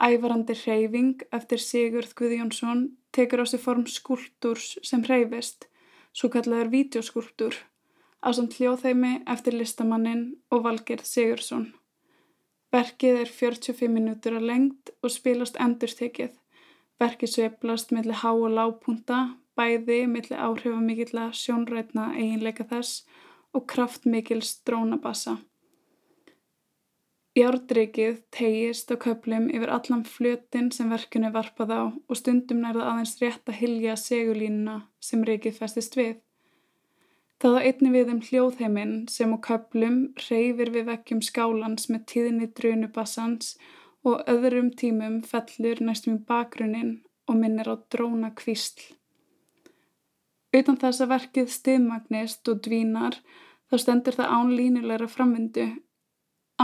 [0.00, 5.68] Ævarandi reyfing eftir Sigurð Guðjónsson tekur á sig form skúltúrs sem reyfist,
[6.16, 7.60] svo kallaður vídeoskúltúr
[8.24, 11.66] á samt hljóðheimi eftir listamannin og Valgerð Sigursson.
[12.74, 16.32] Verkið er 45 minútur að lengt og spilast endurstekið.
[16.98, 19.20] Verkið sveplast millir há og lágpunta,
[19.54, 23.04] bæði millir áhrifamikilla sjónrætna eiginleika þess
[23.54, 25.36] og kraftmikil strónabassa.
[27.34, 33.16] Járdrykið tegist á köplum yfir allan flötin sem verkinu varpað á og stundum nærða aðeins
[33.22, 36.20] rétt að hilja segulínuna sem rykið festist við.
[37.44, 42.46] Það á einni við um hljóðheiminn sem á köplum reyfir við vekkjum skálans með tíðinni
[42.56, 43.50] drunubassans
[44.08, 46.94] og öðrum tímum fellur næstum í bakgrunnin
[47.28, 48.80] og minnir á dróna kvísl.
[50.56, 53.20] Utan þess að verkið stiðmagnist og dvínar
[53.68, 55.68] þá stendur það án línulegra framvindu.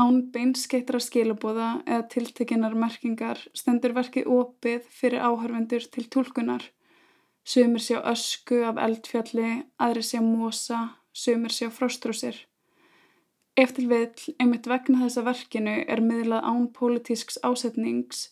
[0.00, 6.64] Án beinskettra skilabóða eða tiltekinnar merkingar stendur verkið opið fyrir áhörvendur til tólkunar.
[7.44, 9.50] Sumir sjá ösku af eldfjalli,
[9.80, 10.80] aðri sjá mosa,
[11.12, 12.36] sumir sjá frostrúsir.
[13.56, 18.28] Ef til vill, einmitt vegna þessa verkinu er miðlað án pólitísks ásetnings,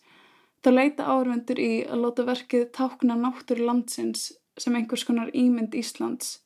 [0.62, 6.38] þá leita áhörvendur í að láta verkið tákna náttúru landsins sem einhvers konar ímynd Íslands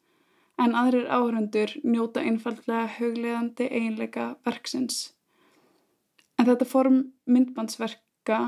[0.60, 5.12] en aðrir áhörundur njóta einfallega högleðandi eiginleika verksins.
[6.38, 8.40] En þetta form myndbandsverka,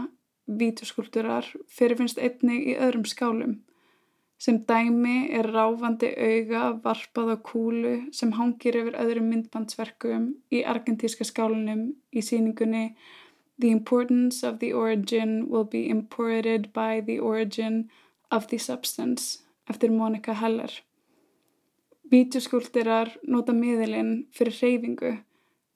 [0.61, 3.55] vítuskuldurar, fyrirfinnst einnig í öðrum skálum.
[4.44, 10.24] Sem dæmi er ráfandi auga varpað á kúlu sem hangir yfir öðrum myndbandsverkum
[10.57, 12.87] í argentíska skálunum í síningunni
[13.59, 17.88] The importance of the origin will be imported by the origin
[18.30, 19.38] of the substance
[19.70, 20.72] eftir Monika Heller.
[22.11, 25.14] Vítjuskúldirar nota miðilinn fyrir hreyfingu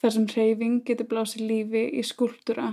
[0.03, 2.69] þar sem hreyfing getur blásið lífi í skúldura.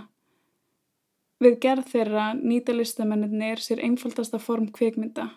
[1.39, 5.29] Við gerð þeirra nýta listamennir sér einfaldasta form kvikmynda,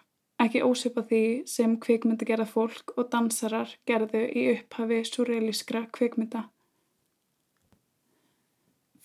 [0.42, 6.44] ekki ósöpa því sem kvikmynda gerða fólk og dansarar gerðu í upphafi surrealískra kvikmynda.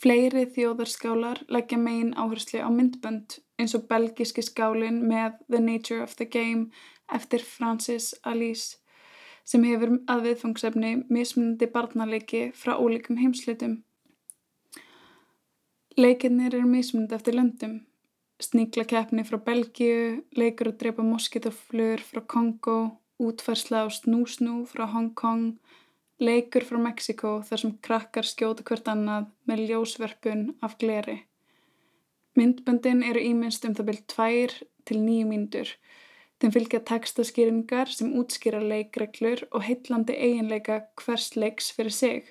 [0.03, 6.17] Fleiri þjóðarskálar leggja megin áherslu á myndbönd eins og belgiski skálin með The Nature of
[6.19, 6.69] the Game
[7.07, 8.81] eftir Francis Alice
[9.47, 13.81] sem hefur að viðfangsefni mismunandi barnaleiki frá ólíkum heimslitum.
[15.97, 17.79] Leikinnir eru mismunandi eftir löndum.
[18.43, 22.77] Sníklakeppni frá Belgíu, leikur að drepa moskítoflur frá Kongo,
[23.23, 25.53] útferðsla á snúsnú frá Hong Kong,
[26.19, 31.21] leikur frá Mexiko þar sem krakkar skjóta hvert annað með ljósverpun af gleri.
[32.35, 35.75] Myndböndin eru íminnst um það byrjt tvær til nýju mínútur
[36.43, 42.25] Þeim fylgja textaskýringar sem útskýra leikreglur og heitlandi eiginleika hvers leiks fyrir sig.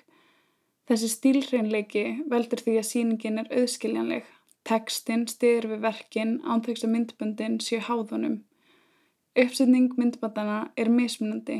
[0.85, 4.27] Þessi stílreinleiki veldur því að síningin er auðskiljanleg.
[4.69, 8.37] Tekstinn styrir við verkin ánþauks að myndböndin séu háðunum.
[9.43, 11.57] Uppsetning myndbandana er mismunandi.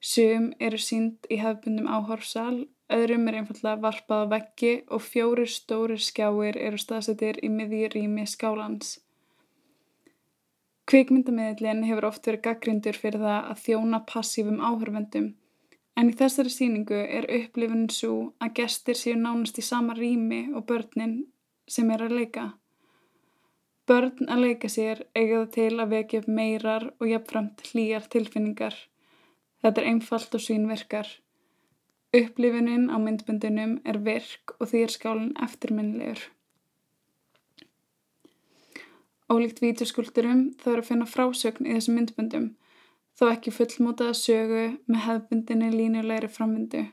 [0.00, 5.96] Sum eru sínd í hefbundum áhorsal, öðrum er einfallega varpað á veggi og fjóri stóri
[5.96, 8.98] skjáir eru staðsettir í miðjurými skálans.
[10.86, 15.32] Kvikmyndamiðlinn hefur oft verið gaggrindur fyrir það að þjóna passífum áhörvendum
[15.96, 20.66] en í þessari síningu er upplifunin svo að gestir séu nánast í sama rými og
[20.68, 21.16] börnin
[21.68, 22.46] sem er að leika.
[23.86, 28.74] Börn að leika sér eiga það til að vekja upp meirar og jafnframt hlýjar tilfinningar.
[29.62, 31.10] Þetta er einfalt og svínverkar.
[32.16, 36.24] Upplifunin á myndbundinum er virk og því er skálinn eftirminnilegur.
[39.26, 42.44] Ólíkt vídeoskuldurum þá er að finna frásögn í þessum myndböndum,
[43.18, 46.84] þó ekki fullmótaða sögu með hefbundinni línulegri framvindu.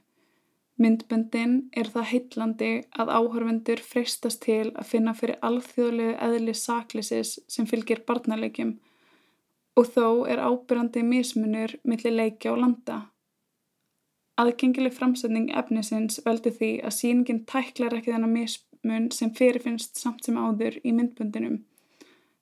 [0.83, 7.69] Myndböndin er það heitlandi að áhörvendur freistast til að finna fyrir alþjóðlegu eðli saklisis sem
[7.69, 8.73] fylgir barnalegjum
[9.79, 12.97] og þó er ábyrrandi mismunur millir leikja og landa.
[14.41, 20.37] Aðgengileg framsetning efnisins veldi því að síningin tæklar ekki þennan mismun sem fyrirfinnst samt sem
[20.37, 21.59] áður í myndböndinum.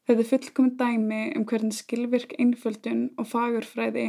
[0.08, 4.08] Þetta er fullkominn dæmi um hvernig skilvirk einföldun og fagurfræði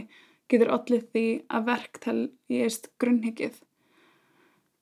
[0.51, 3.61] getur allir því að verkteljist grunnhyggið.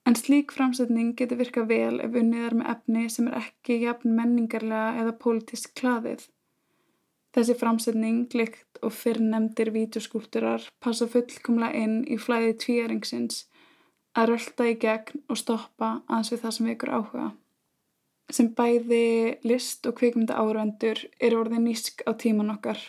[0.08, 5.02] En slík framsetning getur virkað vel ef unniðar með efni sem er ekki jafn menningarlega
[5.02, 6.24] eða pólitísk klaðið.
[7.36, 13.44] Þessi framsetning, glikt og fyrrnemdir vídeoskúlturar passa fullkomlega inn í flæði tvíaringsins
[14.18, 17.28] að rölda í gegn og stoppa aðeins við það sem vekur áhuga
[18.34, 22.80] sem bæði list og kvikmynda áhörvendur er orðið nýsk á tíman okkar.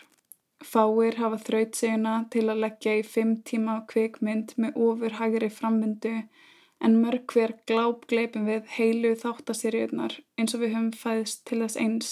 [0.62, 6.14] Fáir hafa þraut seguna til að leggja í fimm tíma kvikmynd með ofurhagri framvindu
[6.82, 11.80] en mörg hver gláp gleipum við heilu þáttaseríunar eins og við höfum fæðist til þess
[11.86, 12.12] eins.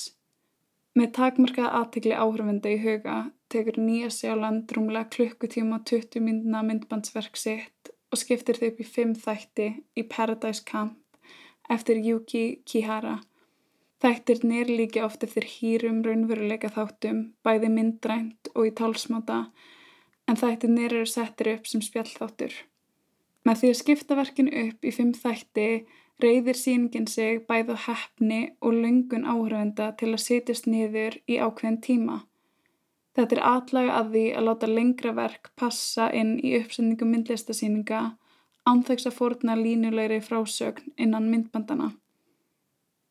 [0.98, 3.18] Með takmarkað aðtegli áhörvendu í huga
[3.54, 9.16] tekur Nýja Sjáland rúmlega klukkutíma 20 myndna myndbandsverk sitt og skiptir þau upp í fimm
[9.18, 10.98] þætti í Paradise Camp
[11.70, 13.20] eftir Yuki Kihara.
[14.00, 19.42] Þættirnir líka oft eftir hýrum raunveruleika þáttum, bæði myndrænt og í tálsmáta,
[20.30, 22.54] en þættirnir eru settir upp sem spjallþáttur.
[23.48, 25.68] Með því að skipta verkinu upp í fimm þætti
[26.20, 31.80] reyðir síningin sig bæð á hefni og lungun áhrifenda til að setjast niður í ákveðin
[31.86, 32.18] tíma.
[33.16, 38.04] Þetta er atlaga að því að láta lengra verk passa inn í uppsendingu myndlistasíninga
[38.70, 41.90] ánþauks að fórna línulegri frásögn innan myndbandana.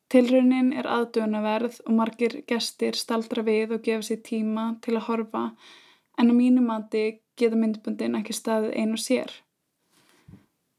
[0.09, 5.43] Tilraunin er aðdönaverð og margir gestir staldra við og gefa sér tíma til að horfa
[6.18, 7.05] en á mínu mati
[7.37, 9.29] geta myndbandin ekki staðið einu sér.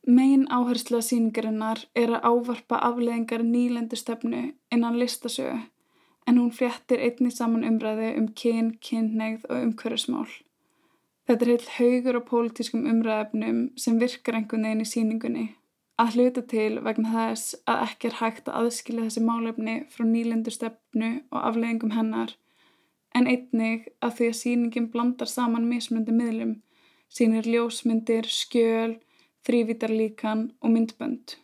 [0.10, 4.39] Megin áhersla síningarinnar er að ávarpa afleðingar nýlendustefnu
[4.74, 5.60] innan listasögu
[6.30, 10.32] en hún fréttir einni saman umræði um kyn, kynneigð og umhverfismál.
[11.30, 15.45] Þetta er heilt haugur á pólitískum umræðefnum sem virkar einhvern veginn í síningunni
[15.99, 21.10] að hluta til vegna þess að ekki er hægt að aðskilja þessi málefni frá nýlendustefnu
[21.30, 22.34] og afleðingum hennar
[23.18, 26.55] en einnig að því að síningin blandar saman mismundi miðlum,
[27.10, 28.95] sínir ljósmyndir, skjöl,
[29.47, 31.37] þrývítarlíkan og myndbönd.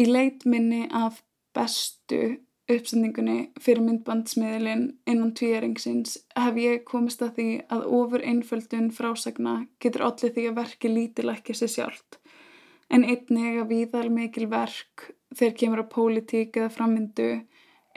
[0.00, 1.22] Í leit minni af
[1.54, 2.38] bestu
[2.70, 10.06] uppsendingunni fyrir myndbandsmiðlinn innan tvíjaringsins hef ég komist að því að ofur einföldun frásagna getur
[10.08, 12.18] allir því að verki lítilækja sér sjálft
[12.94, 17.30] en einnig að víðal mikil verk þegar kemur á pólitík eða frammyndu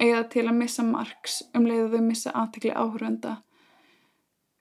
[0.01, 3.37] eða til að missa margs um leiðu þau missa aðtekli áhörunda.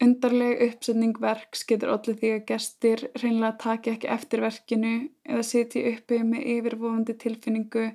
[0.05, 4.93] Undarleg uppsetning verks getur allir því að gestir reynlega taki ekki eftir verkinu
[5.25, 7.87] eða sitji uppi með yfirvofandi tilfinningu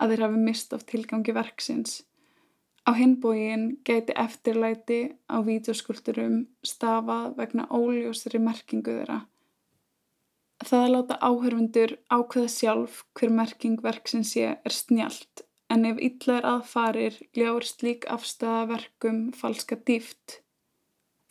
[0.00, 1.96] að þeir hafi mist af tilgangi verksins.
[2.88, 9.20] Á hinbógin geti eftirlæti á vídeoskulturum stafað vegna óljósri merkingu þeirra.
[10.60, 16.38] Það að láta áhörfundur ákveða sjálf hver merking verksins sé er snjált en ef illa
[16.40, 20.40] er aðfarir gljáir slík afstæða verkum falska dýft.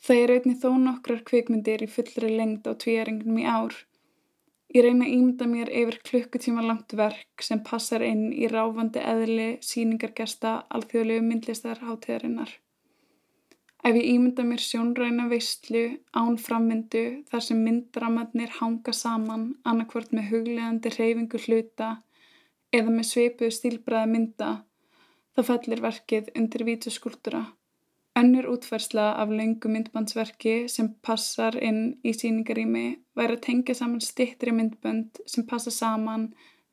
[0.06, 3.76] Það er einnig þó nokkrar kvikmyndir í fullri lengd á tvíæringunum í ár.
[4.70, 9.48] Ég reyna að ímda mér yfir klukkutíma langt verk sem passar inn í ráfandi eðli
[9.66, 12.52] síningargesta alþjóðlegu myndlistar hátíðarinnar.
[13.80, 20.34] Ef ég ímynda mér sjónræna veistlu án frammyndu þar sem myndramadnir hanga saman annarkvort með
[20.34, 21.94] hugleðandi reyfingu hluta
[22.76, 24.50] eða með sveipuðu stílbræða mynda,
[25.34, 27.48] þá fellir verkið undir vítuskúltúra.
[28.20, 34.52] Önnur útfærsla af laungu myndbandsverki sem passar inn í síningarými væri að tengja saman stittri
[34.56, 36.26] myndbönd sem passa saman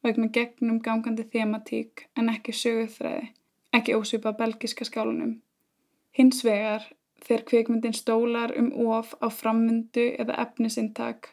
[0.07, 3.29] vegna gegnum gangandi thematík en ekki söguþræði,
[3.79, 5.37] ekki ósvipa belgiska skálunum.
[6.19, 6.83] Hins vegar,
[7.23, 11.31] þegar kvikmyndin stólar um of á frammyndu eða efnisintak,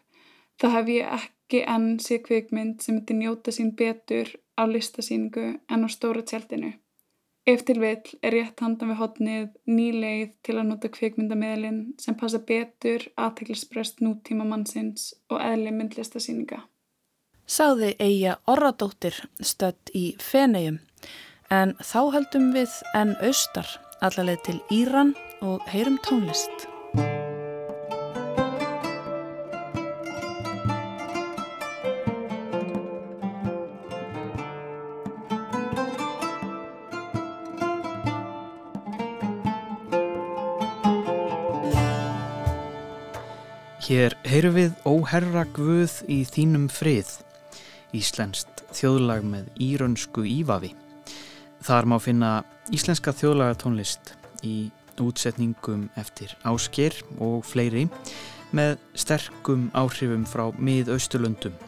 [0.60, 5.86] þá hef ég ekki enn sér kvikmynd sem myndi njóta sín betur á listasíningu en
[5.86, 6.74] á stóra tjaldinu.
[7.44, 12.40] Ef til vill er rétt handan við hodnið nýleið til að nota kvikmyndamiðlinn sem passa
[12.40, 16.62] betur aðteglisbrest nútíma mannsins og eðli myndlistasýninga.
[17.44, 20.80] Sáði eiga orradóttir stödd í Fenegjum
[21.52, 23.68] en þá heldum við enn austar
[24.04, 25.12] allaveg til Íran
[25.44, 26.73] og heyrum tónlist.
[43.84, 47.10] Hér heyru við Óherra Guð í þínum frið,
[47.92, 50.70] Íslenskt þjóðlag með írönsku ívafi.
[51.68, 52.30] Þar má finna
[52.72, 54.14] íslenska þjóðlagatónlist
[54.48, 54.72] í
[55.04, 57.90] útsetningum eftir ásker og fleiri
[58.56, 61.60] með sterkum áhrifum frá mið-austurlöndum.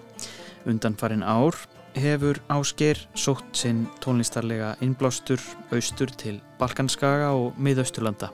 [0.63, 1.59] Undanfarin ár
[1.99, 8.31] hefur ásker sótt sinn tónlistarlega innblástur austur til Balkanskaga og mið-austurlanda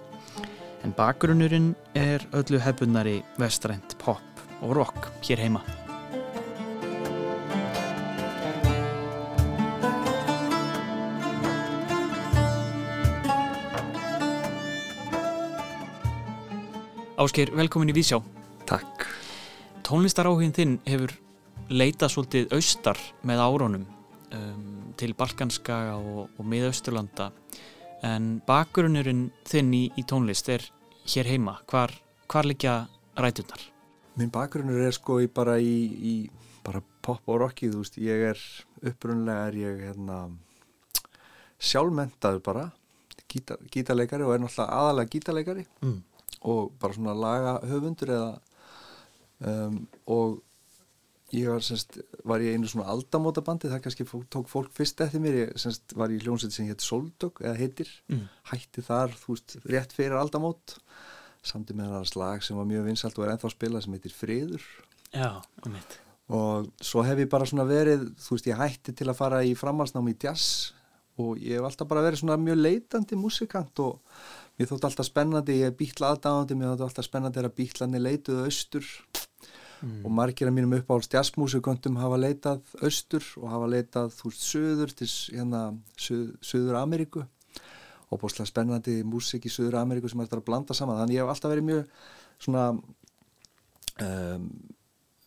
[0.84, 5.62] en bakgrunnurinn er öllu hefbunari vestrænt pop og rock hér heima.
[17.22, 18.18] Ásker, velkomin í Vísjá.
[18.66, 19.04] Takk.
[19.86, 21.12] Tónlistaráhugin þinn hefur
[21.70, 27.30] leitað svolítið austar með árónum um, til Balkanskaga og, og miðausturlanda
[28.06, 30.66] en bakgrunnurinn þinn í, í tónlist er
[31.12, 31.94] hér heima, hvar,
[32.32, 32.76] hvar liggja
[33.18, 33.64] rætunar?
[34.20, 36.16] Minn bakgrunnur er sko í bara í, í
[36.66, 38.46] bara pop og rockið, þú veist, ég er
[38.92, 40.22] upprunlega er ég hérna
[41.62, 42.70] sjálfmentaður bara
[43.30, 45.98] gítar, gítarleikari og er náttúrulega aðalega gítarleikari mm.
[46.50, 48.32] og bara svona laga höfundur eða
[49.46, 49.78] um,
[50.10, 50.42] og
[51.36, 55.40] ég var, semst, var ég einu svona aldamótabandi, það kannski tók fólk fyrst eftir mér,
[55.46, 57.90] ég semst, var í hljómsveit sem hétt Soldog eða heitir.
[58.12, 58.28] Mm.
[58.52, 60.78] hætti þar, þú veist, rétt fyrir aldamót.
[61.42, 64.14] Samt í meðan slag sem var mjög vinsalt og er ennþá að spila sem heitir
[64.14, 64.66] Friður.
[65.10, 66.02] Já, um mitt
[66.32, 69.56] og svo hef ég bara svona verið þú veist, ég hætti til að fara í
[69.58, 70.72] framhalsnámi í jazz.
[71.20, 74.00] Og ég hef alltaf bara verið svona mjög leitandi musikant og
[74.58, 78.46] mér þótt alltaf spennandi, ég er býtla aðdáðandi mér þótt alltaf spennandi að býtlanir leituðu
[78.48, 78.88] austur
[79.82, 80.06] mm.
[80.06, 84.96] og margir af mínum uppáhalds jazzmusikantum hafa leitað austur og hafa leitað þú veist söður
[84.96, 85.62] til hérna
[85.98, 87.26] söð, söður Ameríku
[88.12, 91.34] og búinlega spennandi músik í söður Ameríku sem er að blanda saman þannig ég hef
[91.34, 91.96] alltaf verið mjög
[92.42, 92.66] svona
[94.06, 94.50] um,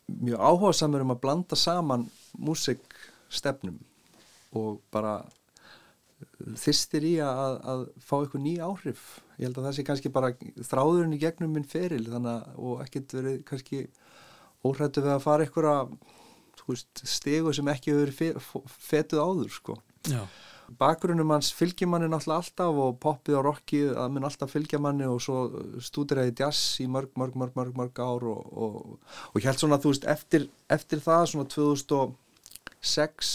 [0.07, 3.81] mjög áhuga samur um að blanda saman músikstefnum
[4.55, 5.19] og bara
[6.61, 9.05] þyrstir í að, að fá eitthvað ný áhrif
[9.39, 10.33] ég held að það sé kannski bara
[10.69, 13.81] þráðurinn í gegnum minn feril þannig að og ekkert verið kannski
[14.65, 15.95] óhrættu við að fara eitthvað
[17.05, 18.43] stegu sem ekki hefur verið
[18.89, 19.77] fetuð áður sko
[20.09, 20.23] Já.
[20.81, 25.07] bakgrunnum hans fylgir manni náttúrulega alltaf og poppið og rockið að minn alltaf fylgja manni
[25.09, 25.39] og svo
[25.85, 28.75] stúdiraði jazz í mörg, mörg, mörg, mörg, mörg ár og, og,
[29.33, 33.35] og ég held svona þú veist eftir, eftir það svona 2006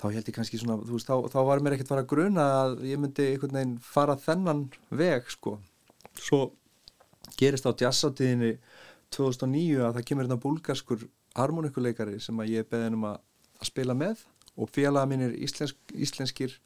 [0.00, 2.44] þá held ég kannski svona, þú veist, þá, þá var mér ekkert fara að gruna
[2.60, 5.56] að ég myndi einhvern veginn fara þennan veg sko
[6.20, 6.40] svo
[7.40, 8.58] gerist á jazzáttíðinni
[9.14, 11.04] 2009 að það kemur hérna búlgarskur
[11.38, 13.20] harmonikuleikari sem að ég beði hennum að
[13.64, 16.58] spila með og félaga mínir íslensk, íslenskir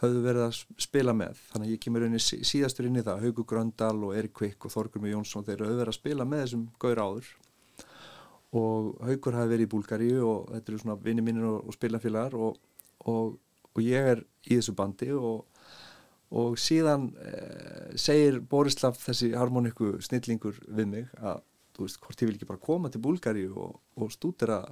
[0.00, 1.40] höfðu verið að spila með.
[1.52, 4.68] Þannig að ég kemur inn í síðastur inn í það Haugur Gröndal og Erik Kvikk
[4.68, 7.32] og Þorgur með Jónsson þeir höfðu verið að spila með þessum gaur áður.
[8.56, 12.36] Og Haugur hafi verið í Búlgaríu og þetta eru svona vinni mínir og, og spilafélagar
[12.36, 12.60] og,
[13.08, 13.36] og,
[13.72, 20.88] og ég er í þessu bandi og síðan eh, segir Borislav þessi harmoniku snillingur við
[20.92, 21.40] mig að
[21.76, 24.62] þú veist hvort ég vil ekki bara koma til Búlgaríu og stúdera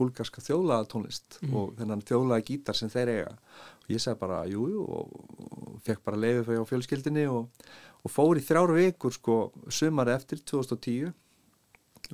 [0.00, 1.54] búlgarska þjóðlaga tónlist mm.
[1.56, 6.04] og þennan þjóðlaga gítar sem þeir eiga og ég segi bara jújú og, og fekk
[6.06, 7.66] bara leiðið fyrir á fjölskyldinni og,
[8.04, 9.40] og fór í þrjáru vikur sko
[9.72, 11.12] sumari eftir 2010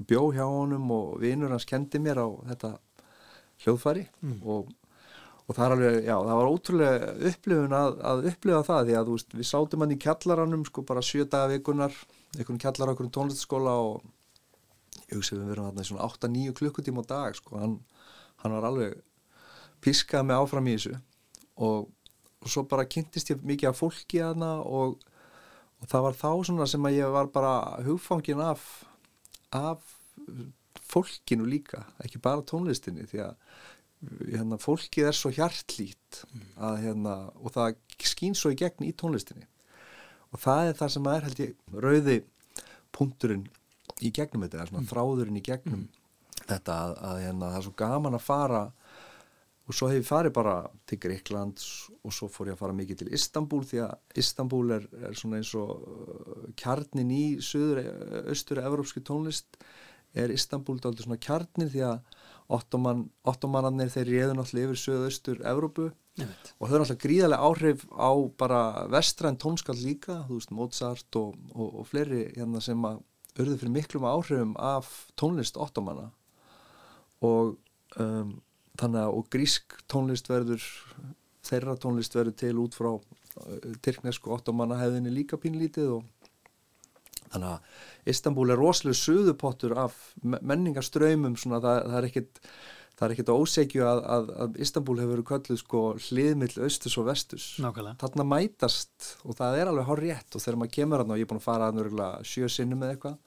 [0.08, 2.74] bjó hjá honum og vinnur hans kendi mér á þetta
[3.64, 4.40] hljóðfari mm.
[4.44, 4.72] og,
[5.46, 9.36] og það alveg, já það var ótrúlega upplifun að, að upplifa það því að veist,
[9.38, 11.94] við sátum hann í kjallaranum sko bara sjö daga vikunar,
[12.42, 14.06] einhvern kjallar okkur um tónlistaskóla og
[15.06, 17.76] ég hugsi við verðum að svona 8-9 klukkutíma á dag sko, hann,
[18.42, 18.96] hann var alveg
[19.84, 20.96] piskað með áfram í þessu
[21.62, 21.86] og,
[22.42, 24.98] og svo bara kynntist ég mikið af fólki að hana og,
[25.80, 27.54] og það var þá svona sem að ég var bara
[27.86, 28.66] hugfangin af
[29.54, 29.96] af
[30.86, 33.34] fólkinu líka, ekki bara tónlistinni því að
[34.32, 36.22] hérna, fólkið er svo hjartlít
[36.56, 39.48] að, hérna, og það skýn svo í gegn í tónlistinni
[40.36, 42.16] og það er það sem er held ég rauði
[42.96, 43.46] punkturinn
[44.04, 44.90] í gegnum þetta, svona mm.
[44.90, 46.42] þráðurinn í gegnum mm.
[46.44, 48.64] þetta að, að hérna, það er svo gaman að fara
[49.66, 50.56] og svo hef ég farið bara
[50.86, 51.62] til Greikland
[52.06, 55.40] og svo fór ég að fara mikið til Istanbul því að Istanbul er, er svona
[55.40, 57.82] eins og uh, kjarnin í söður,
[58.30, 59.58] östur evrópski tónlist
[60.16, 62.15] er Istanbul aldrei svona kjarnin því að
[62.48, 66.52] ottomannarnir þeir réðu náttúrulega yfir söðu östur Evrópu Nefnt.
[66.60, 68.60] og þau er náttúrulega gríðarlega áhrif á bara
[68.92, 73.02] vestræn tónskall líka, þú veist Mozart og, og, og fleiri hérna sem að
[73.36, 74.88] urðu fyrir miklum áhrifum af
[75.18, 76.08] tónlist ottomanna
[77.24, 77.56] og
[78.00, 78.36] um,
[78.78, 80.64] þannig að og grísk tónlist verður
[81.46, 83.02] þeirra tónlist verður til út frá uh,
[83.84, 86.06] tyrknesku ottomanna hefðinni líka pínlítið og
[87.34, 92.42] þannig að Istanbul er rosalega söðupottur af menningarströymum svona það, það er ekkit
[92.96, 96.96] það er ekkert að ósegju að, að, að Istanbul hefur verið kölluð sko hliðmill austus
[96.96, 97.48] og vestus.
[97.60, 97.98] Nákvæmlega.
[98.00, 101.26] Þarna mætast og það er alveg hár rétt og þegar maður kemur að ná, ég
[101.26, 103.18] er búin að fara að sjö sinnum eða eitthvað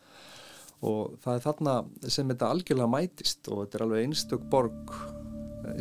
[0.89, 1.75] og það er þarna
[2.07, 4.95] sem þetta algjörlega mætist og þetta er alveg einstök borg
[5.67, 5.75] eh,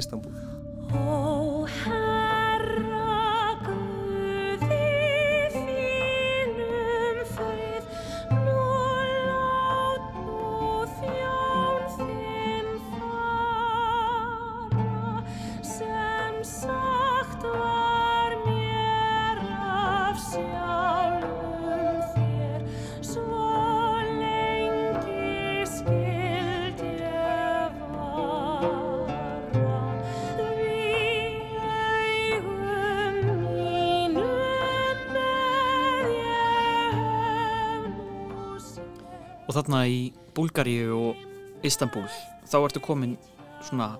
[39.48, 39.56] Istanbul.
[39.56, 40.00] þarna í
[40.36, 42.06] Búlgaríu og Istanbul
[42.48, 43.16] þá ertu komin
[43.64, 43.96] svona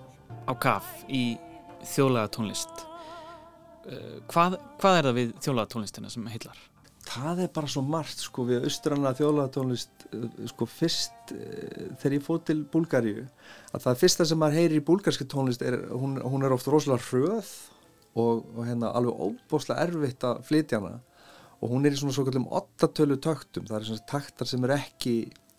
[0.49, 1.39] á kaf í
[1.89, 2.83] þjóðlega tónlist
[3.89, 6.59] uh, hvað, hvað er það við þjóðlega tónlistina sem heitlar?
[7.09, 12.19] Það er bara svo margt sko við austranna þjóðlega tónlist uh, sko fyrst uh, þegar
[12.19, 13.27] ég fóð til Búlgaríu
[13.73, 17.05] að það fyrsta sem maður heyri í búlgarski tónlist er hún, hún er oft rosalega
[17.09, 17.53] hröð
[18.19, 20.99] og, og hérna alveg óbúslega erfitt að flytja hana
[21.59, 23.67] og hún er í svona svo kallum 8 tölu taktum.
[23.69, 25.15] Það er svona taktar sem er ekki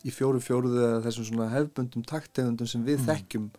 [0.08, 3.10] í fjóru fjóruðu eða þessum svona hefbundum taktegundum sem við mm.
[3.10, 3.50] þekkjum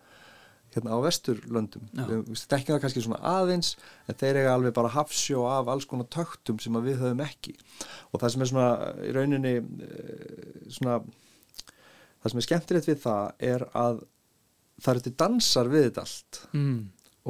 [0.75, 1.89] hérna á vesturlöndum.
[1.99, 3.73] Við þekkjum það kannski svona aðeins
[4.07, 7.57] en þeir eiga alveg bara hafsjó af alls konar taktum sem við höfum ekki.
[8.13, 8.71] Og það sem er svona
[9.03, 11.01] í rauninni eh, svona
[12.21, 14.01] það sem er skemmtilegt við það er að
[14.81, 16.43] það eru til dansar við þetta allt.
[16.57, 16.81] Mm.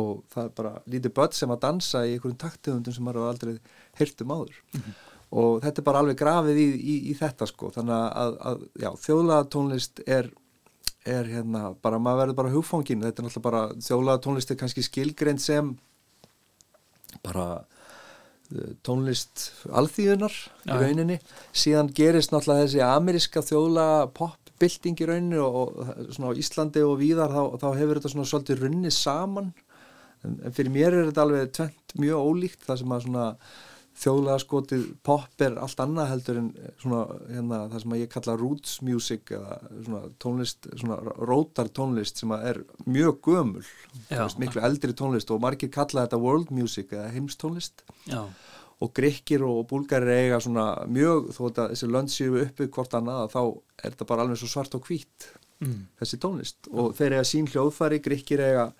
[0.00, 3.56] og það er bara lítið börn sem að dansa í einhverjum taktegundum sem maður aldrei
[4.00, 4.58] heyrtum áður.
[4.74, 4.98] Mm
[5.30, 7.68] og þetta er bara alveg grafið í, í, í þetta sko.
[7.74, 10.32] Þannig að, að já, þjóðlaga tónlist er
[11.08, 14.84] er hérna, bara maður verður bara hugfangin, þetta er náttúrulega bara þjólaða tónlist er kannski
[14.84, 15.70] skilgreint sem
[17.24, 20.36] bara uh, tónlist alþýðunar
[20.68, 21.16] í rauninni,
[21.56, 27.00] síðan gerist náttúrulega þessi ameríska þjólaða popbilding í rauninni og, og svona á Íslandi og
[27.00, 29.50] víðar þá, þá hefur þetta svona svolítið runni saman.
[30.20, 33.26] En, en fyrir mér er þetta alveg tvent mjög ólíkt það sem að svona
[34.00, 36.48] þjóðlega skotið pop er allt annað heldur en
[36.80, 42.32] svona hérna það sem ég kalla roots music eða svona tónlist, svona rótar tónlist sem
[42.36, 43.66] er mjög gömul
[44.08, 48.22] veist, miklu eldri tónlist og margir kalla þetta world music eða heimstónlist Já.
[48.80, 53.28] og grekkir og búlgarir eiga svona mjög þó að þessi lönd séu uppi hvort annað
[53.36, 55.30] þá er þetta bara alveg svo svart og hvít
[55.60, 55.80] mm.
[56.00, 58.70] þessi tónlist og þeir eiga sín hljóðfæri, grekkir eiga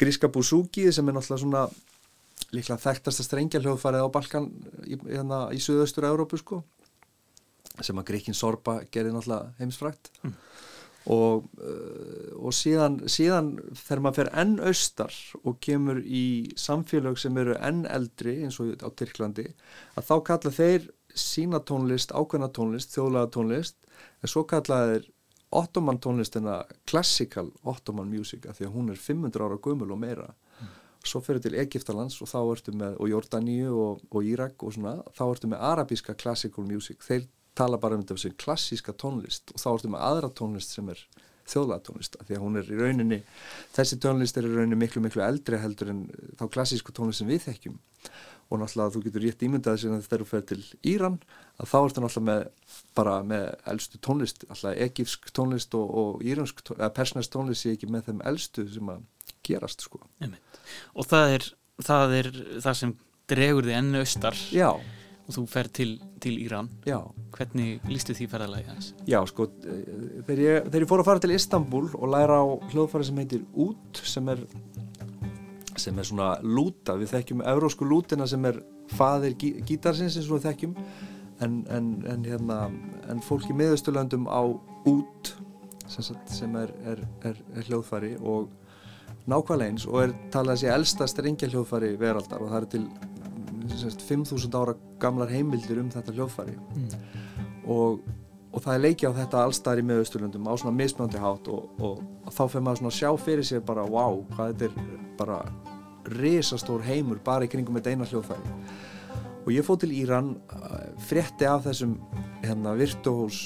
[0.00, 1.68] gríska búsúki sem er náttúrulega svona
[2.54, 4.48] líklega þekktast að strengja hljóðfarið á Balkan
[4.86, 6.62] í, hérna, í suðaustur Európu sko
[7.84, 10.36] sem að Gríkin Sorba gerði náttúrulega heimsfrækt mm.
[11.14, 16.24] og, uh, og síðan, síðan þegar maður fer enn austar og kemur í
[16.58, 19.50] samfélag sem eru enn eldri eins og á Tyrklandi
[19.94, 20.88] að þá kalla þeir
[21.18, 23.78] sína tónlist, ákveðna tónlist, þjóðlega tónlist
[24.22, 25.08] en svo kalla þeir
[25.58, 30.28] ottoman tónlistina classical ottoman music að því að hún er 500 ára gömul og meira
[31.08, 34.98] svo fyrir til Egiptalands og þá ertu með og Jordaníu og, og Írak og svona
[35.16, 37.00] þá ertu með arabíska classical music.
[37.04, 37.26] Þeir
[37.58, 41.00] tala bara um sem klassíska tónlist og þá ertu með aðra tónlist sem er
[41.48, 43.18] þjóðlega tónlist, því að hún er í rauninni
[43.76, 46.02] þessi tónlist er í rauninni miklu miklu eldri heldur en
[46.38, 47.78] þá klassísku tónlist sem við þekkjum.
[48.48, 50.60] Og náttúrulega þú getur rétt ímyndaði sem eru að ferja til
[50.92, 51.18] Íran
[51.60, 56.62] að þá ertu náttúrulega með bara með eldstu tónlist, alltaf egífsk tónlist og, og íransk,
[56.76, 59.04] eða persnæst tónlist sé ekki með þeim eldstu sem að
[59.48, 60.02] gerast sko.
[60.94, 61.50] Og það er,
[61.88, 62.30] það er
[62.62, 62.94] það sem
[63.28, 64.70] dregur þið ennu austar Já.
[64.72, 65.88] og þú fer til,
[66.22, 67.00] til Íran Já.
[67.36, 68.92] hvernig lístu því ferðalagi hans?
[69.08, 73.08] Já sko þegar ég, þegar ég fór að fara til Istanbul og læra á hljóðfæri
[73.08, 74.44] sem heitir Út sem er
[75.78, 78.58] sem er svona lúta, við þekkjum eurósku lútina sem er
[78.98, 80.72] faðir gí, gítarsins eins og við þekkjum
[81.44, 82.56] en, en, en, hérna,
[83.12, 84.42] en fólk í miðausturlöndum á
[84.88, 85.34] Út
[85.88, 88.48] sem, sagt, sem er, er, er hljóðfæri og
[89.28, 92.84] nákvæmlega eins og er talað að sé elsta strengja hljóðfæri veraldar og það er til
[93.76, 96.56] semst, 5.000 ára gamlar heimildir um þetta hljóðfæri.
[96.56, 96.88] Mm.
[97.68, 98.00] og,
[98.52, 102.04] og það er leiki á þetta allstar í miðausturlöndum á svona mismjöndi hátt og, og,
[102.24, 105.40] og þá fyrir maður svona að sjá fyrir sér bara wow, hvað þetta er bara
[106.08, 108.54] risastór heimur bara í kringum með eina hljóðfæri.
[109.44, 110.34] Og ég fóð til Íran
[111.08, 111.96] frétti af þessum
[112.42, 113.38] hérna virtuós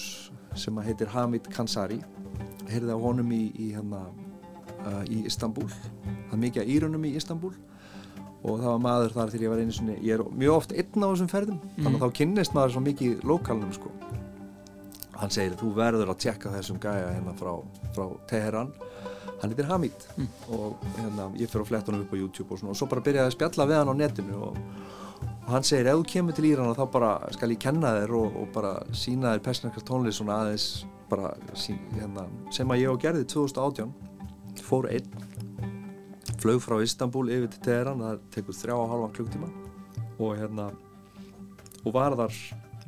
[0.58, 2.00] sem heitir Hamid Kansari.
[2.70, 4.06] Heyrði á honum í, í hérna
[4.86, 7.52] uh, í Istanbul það er mikið að írunum í Istanbul
[8.42, 11.04] og það var maður þar þegar ég var einu sinni ég er mjög oft einn
[11.04, 11.74] á þessum ferðum mm.
[11.76, 12.04] þannig að mhm.
[12.04, 13.92] þá kynnist maður svo mikið í lokalunum sko.
[15.20, 17.52] hann segir þú verður að tjekka þessum gæja hérna frá,
[17.94, 18.72] frá Teheran
[19.42, 20.28] hann heitir Hamid mm.
[20.54, 23.04] og hérna, ég fyrir að fletta hann upp á YouTube og, svona, og svo bara
[23.06, 24.58] byrjaði að spjalla við hann á netinu og,
[25.30, 28.38] og hann segir ef þú kemur til Íran þá bara skal ég kenna þér og,
[28.42, 30.68] og bara sína þér persónleikast tónlist svona aðeins
[31.10, 34.11] bara, sín, hérna, sem að ég og gerði 2018
[34.60, 35.32] fór einn
[36.42, 39.50] flög frá Istanbul yfir til Teheran það tekur þrjá og halvan klukktíma
[40.18, 40.68] og hérna
[41.82, 42.38] og var þar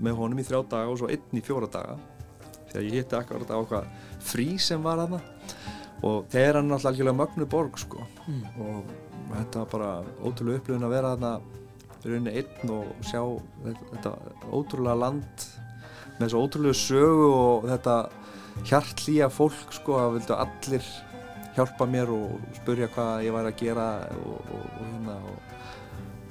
[0.03, 1.97] með honum í þrjá daga og svo einn í fjóra daga.
[2.71, 3.89] Því að ég hitti akkurat á okkar
[4.23, 5.21] frí sem var aðna
[6.05, 8.03] og Teheran er alltaf algjörlega mögnu borg sko.
[8.27, 8.43] Mm.
[8.61, 8.95] og
[9.31, 9.91] þetta var bara
[10.23, 11.33] ótrúlega upplifun að vera aðna
[12.05, 13.23] rauninni einn og sjá
[13.65, 15.47] þetta, þetta ótrúlega land
[16.19, 17.97] með þessu ótrúlega sögu og þetta
[18.69, 20.91] hjartlýja fólk sko að vildu allir
[21.55, 23.89] hjálpa mér og spurja hvað ég væri að gera
[24.19, 25.19] og, og, og hérna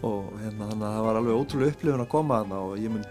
[0.04, 3.06] og hérna þannig að það var alveg ótrúlega upplifun að koma þarna og ég mun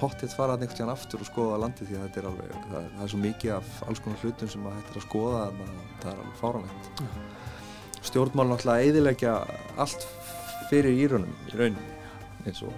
[0.00, 3.12] pottitt fara einhvern tíðan aftur og skoða landi því þetta er alveg, það, það er
[3.12, 6.20] svo mikið af alls konar hlutum sem að er að skoða þannig að það er
[6.24, 7.30] alveg fáranlegt uh -huh.
[8.10, 9.34] stjórnmál náttúrulega eidilegja
[9.86, 10.06] allt
[10.70, 11.88] fyrir írunum í rauninni
[12.44, 12.72] eins og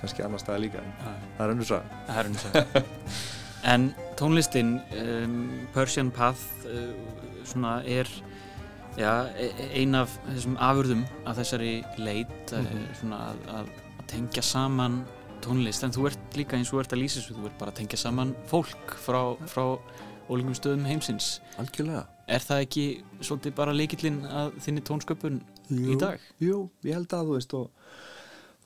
[0.00, 1.20] kannski annar staði líka en uh -huh.
[1.36, 1.66] það er önnur
[3.62, 8.08] En tónlistin um, Persian Path uh, er
[8.98, 13.12] ja, e, e, ein af þessum afurðum af þessari leit mm -hmm.
[13.16, 15.02] að, að, að tengja saman
[15.42, 17.80] tónlist, en þú ert líka eins og ert að lýsa þessu, þú ert bara að
[17.80, 19.64] tengja saman fólk frá, frá
[20.30, 21.40] ólíkum stöðum heimsins.
[21.58, 22.06] Algjörlega.
[22.30, 22.84] Er það ekki
[23.20, 26.22] svolítið bara leikillin að þinni tónsköpun jú, í dag?
[26.40, 27.88] Jú, ég held að þú veist og,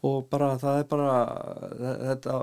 [0.05, 1.12] og bara það er bara
[2.11, 2.38] þetta,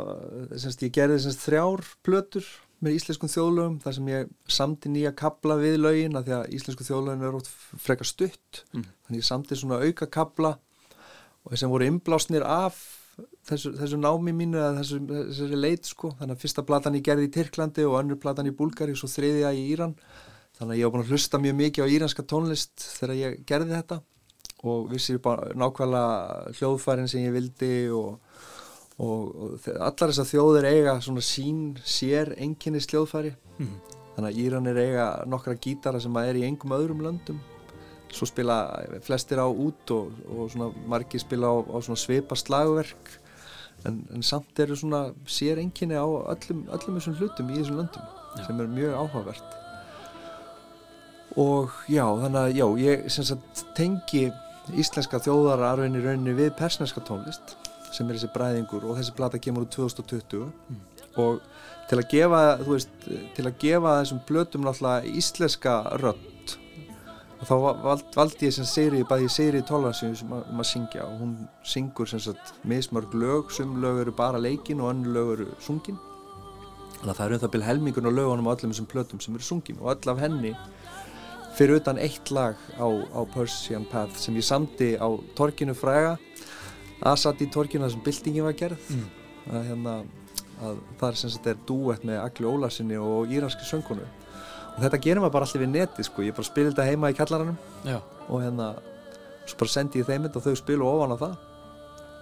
[0.64, 2.48] semst ég gerði semst þrjár plötur
[2.84, 6.88] með íslenskum þjóðlögum þar sem ég samti nýja kabla við lögin að því að íslensku
[6.88, 8.64] þjóðlögin er ótt frekar stutt.
[8.74, 8.90] Mm.
[9.06, 10.58] þannig ég samti svona auka kabla
[11.44, 12.82] og þess að voru inblásnir af
[13.48, 16.14] þessu, þessu námi mínu eða þessu, þessari leit sko.
[16.20, 19.12] Þannig að fyrsta platan ég gerði í Tyrklandi og önnur platan í Búlgari og svo
[19.12, 19.96] þriðja í Íran.
[20.58, 23.78] Þannig að ég var búin að hlusta mjög mikið á íranska tónlist þegar ég gerði
[23.78, 24.00] þetta
[24.64, 28.20] og vissi bara nákvæmlega hljóðfærin sem ég vildi og,
[28.98, 33.74] og, og allar þessar þjóðir eiga svona sín sér enginni hljóðfæri mm.
[34.16, 37.42] þannig að Íranir eiga nokkra gítara sem er í engum öðrum löndum
[38.14, 38.58] svo spila
[39.04, 43.18] flestir á út og, og svona margir spila á, á svona svipa slagverk
[43.88, 48.08] en, en samt eru svona sér enginni á öllum, öllum þessum hlutum í þessum löndum
[48.38, 48.46] já.
[48.48, 49.60] sem er mjög áhugavert
[51.44, 54.28] og já þannig að já ég sagt, tengi
[54.72, 57.56] íslenska þjóðararfinni rauninni við persneska tónlist
[57.94, 60.84] sem er þessi bræðingur og þessi plata kemur úr 2020 mm.
[61.22, 61.42] og
[61.90, 62.94] til að gefa veist,
[63.36, 66.34] til að gefa þessum blötum náttúrulega íslenska rödd
[67.44, 71.04] og þá vald, valdi ég sem Seyri bæði Seyri Tólansson um, um að syngja.
[71.04, 71.34] Og hún
[71.68, 76.00] syngur sem sagt mismörg lög, sum lög eru bara leikin og önnu lög eru sungin.
[77.02, 79.36] Þannig að það eru um það byrja helmingun og lögunum á öllum þessum blötum sem
[79.36, 79.82] eru sungin.
[79.84, 80.54] Og öll af henni
[81.58, 86.18] fyrir utan eitt lag á, á Persian Path sem ég samdi á torkinu fræga
[87.04, 89.08] Asad í torkinu þar sem bildingin var gerð mm.
[89.52, 89.96] að, hérna,
[90.64, 94.08] að það er sem sagt er duett með Agli Ólarsinni og íranski söngunu
[94.74, 96.26] og þetta gerir maður bara allir við neti sko.
[96.26, 98.00] ég bara spil þetta heima í kallaranum Já.
[98.28, 98.74] og hérna
[99.46, 101.36] svo bara sendi ég þeim þetta og þau spilu ofan á það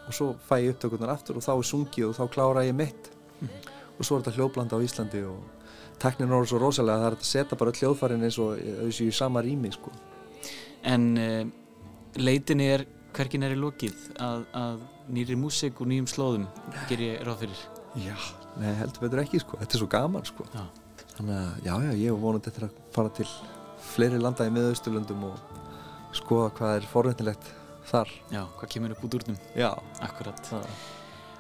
[0.02, 3.12] og svo fæ ég upptökurnar aftur og þá er sungið og þá klára ég mitt
[3.40, 3.52] mm.
[3.98, 5.61] og svo er þetta hljóblanda á Íslandi og
[6.02, 9.14] teknin er svo rosalega að það er að setja bara hljóðfærin eins og þessu í
[9.16, 9.94] sama rými sko.
[10.92, 11.44] En uh,
[12.18, 12.86] leitinni er,
[13.16, 14.84] hvergin er í lokið að, að
[15.14, 16.50] nýri músik og nýjum slóðum
[16.90, 17.64] ger ég ráð fyrir?
[18.02, 18.16] Já,
[18.62, 20.62] nei heldur betur ekki sko, þetta er svo gaman sko já.
[21.18, 23.28] þannig að já, já, ég hef vonað þetta að fara til
[23.92, 25.60] fleiri landa í miðausturlundum og
[26.16, 27.52] skoða hvað er forveitilegt
[27.92, 28.16] þar.
[28.32, 29.38] Já, hvað kemur upp út úr þum?
[29.58, 29.70] Já.
[30.06, 30.52] Akkurat.
[30.52, 30.62] Já.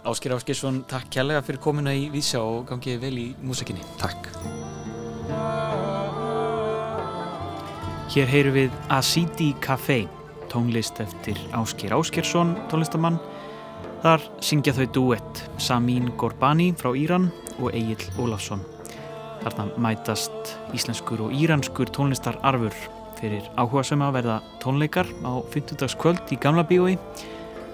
[0.01, 3.83] Ásker Áskersson, takk kærlega fyrir komuna í Vísjá og gangið vel í músikinni.
[4.01, 4.31] Takk.
[8.09, 10.07] Hér heyru við Asidi Café,
[10.49, 13.19] tónlist eftir Ásker Áskersson, tónlistamann.
[14.01, 17.29] Þar syngja þau duett Samin Gorbani frá Íran
[17.59, 18.63] og Egil Ólafsson.
[19.43, 22.73] Þarna mætast íslenskur og íranskur tónlistararfur
[23.21, 25.93] fyrir áhuga sem að verða tónleikar á 50.
[26.01, 26.97] kvöld í Gamla bíói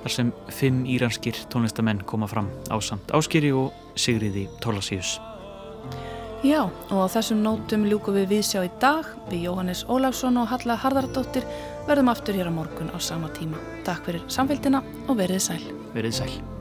[0.07, 5.17] þar sem fimm íranskir tónlistamenn koma fram á samt áskýri og Sigriði Tólasíus.
[6.45, 10.77] Já, og á þessum nótum ljúku við viðsjá í dag við Jóhannes Óláfsson og Halla
[10.79, 11.47] Hardardóttir
[11.89, 13.59] verðum aftur hér á morgun á sama tíma.
[13.83, 15.65] Takk fyrir samfélgina og verið sæl.
[15.97, 16.56] Verið sæl.